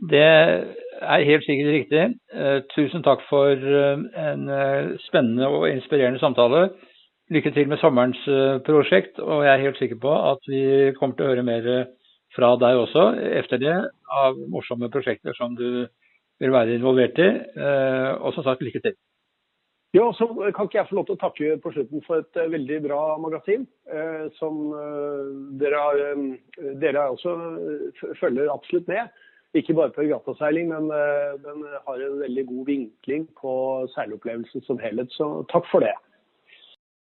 Det 0.10 0.24
er 0.26 1.28
helt 1.30 1.46
sikkert 1.46 1.76
riktig. 1.76 2.08
Uh, 2.34 2.60
tusen 2.74 3.06
takk 3.06 3.22
for 3.30 3.54
uh, 3.54 4.02
en 4.20 4.50
uh, 4.50 4.96
spennende 5.06 5.48
og 5.48 5.70
inspirerende 5.70 6.20
samtale. 6.20 6.72
Lykke 7.34 7.50
til 7.56 7.70
med 7.72 7.80
sommerens 7.82 8.20
prosjekt, 8.68 9.18
og 9.20 9.42
jeg 9.46 9.54
er 9.54 9.64
helt 9.64 9.80
sikker 9.80 9.98
på 10.02 10.12
at 10.14 10.44
vi 10.46 10.64
kommer 11.00 11.18
til 11.18 11.26
å 11.26 11.32
høre 11.32 11.46
mer 11.48 11.70
fra 12.36 12.54
deg 12.62 12.78
også 12.78 13.08
etter 13.42 13.62
det, 13.62 13.74
av 14.14 14.38
morsomme 14.54 14.90
prosjekter 14.94 15.36
som 15.38 15.56
du 15.58 15.86
vil 16.42 16.54
være 16.54 16.78
involvert 16.78 17.20
i. 17.22 17.32
Eh, 17.58 18.12
og 18.20 18.34
som 18.36 18.46
sagt, 18.46 18.64
lykke 18.66 18.82
til. 18.84 18.96
Ja, 19.94 20.08
så 20.18 20.26
kan 20.56 20.66
ikke 20.66 20.80
jeg 20.80 20.90
få 20.90 20.98
lov 20.98 21.06
til 21.06 21.18
å 21.18 21.22
takke 21.22 21.58
på 21.62 21.72
slutten 21.76 22.02
for 22.06 22.24
et 22.24 22.40
eh, 22.42 22.50
veldig 22.54 22.80
bra 22.88 23.02
magasin. 23.22 23.68
Eh, 23.86 24.26
som 24.40 24.64
dere, 25.62 25.84
har, 25.84 26.24
dere 26.82 27.12
også 27.14 27.36
følger 28.22 28.50
absolutt 28.54 28.90
med. 28.90 29.14
Ikke 29.54 29.76
bare 29.78 29.94
på 29.94 30.02
regattaseiling, 30.02 30.72
men 30.72 30.88
den 31.44 31.60
har 31.86 32.00
en 32.02 32.16
veldig 32.24 32.46
god 32.50 32.64
vinkling 32.72 33.28
på 33.38 33.52
seilopplevelsen 33.94 34.64
som 34.66 34.80
helhet. 34.82 35.14
Så 35.14 35.28
takk 35.52 35.68
for 35.70 35.86
det. 35.86 35.94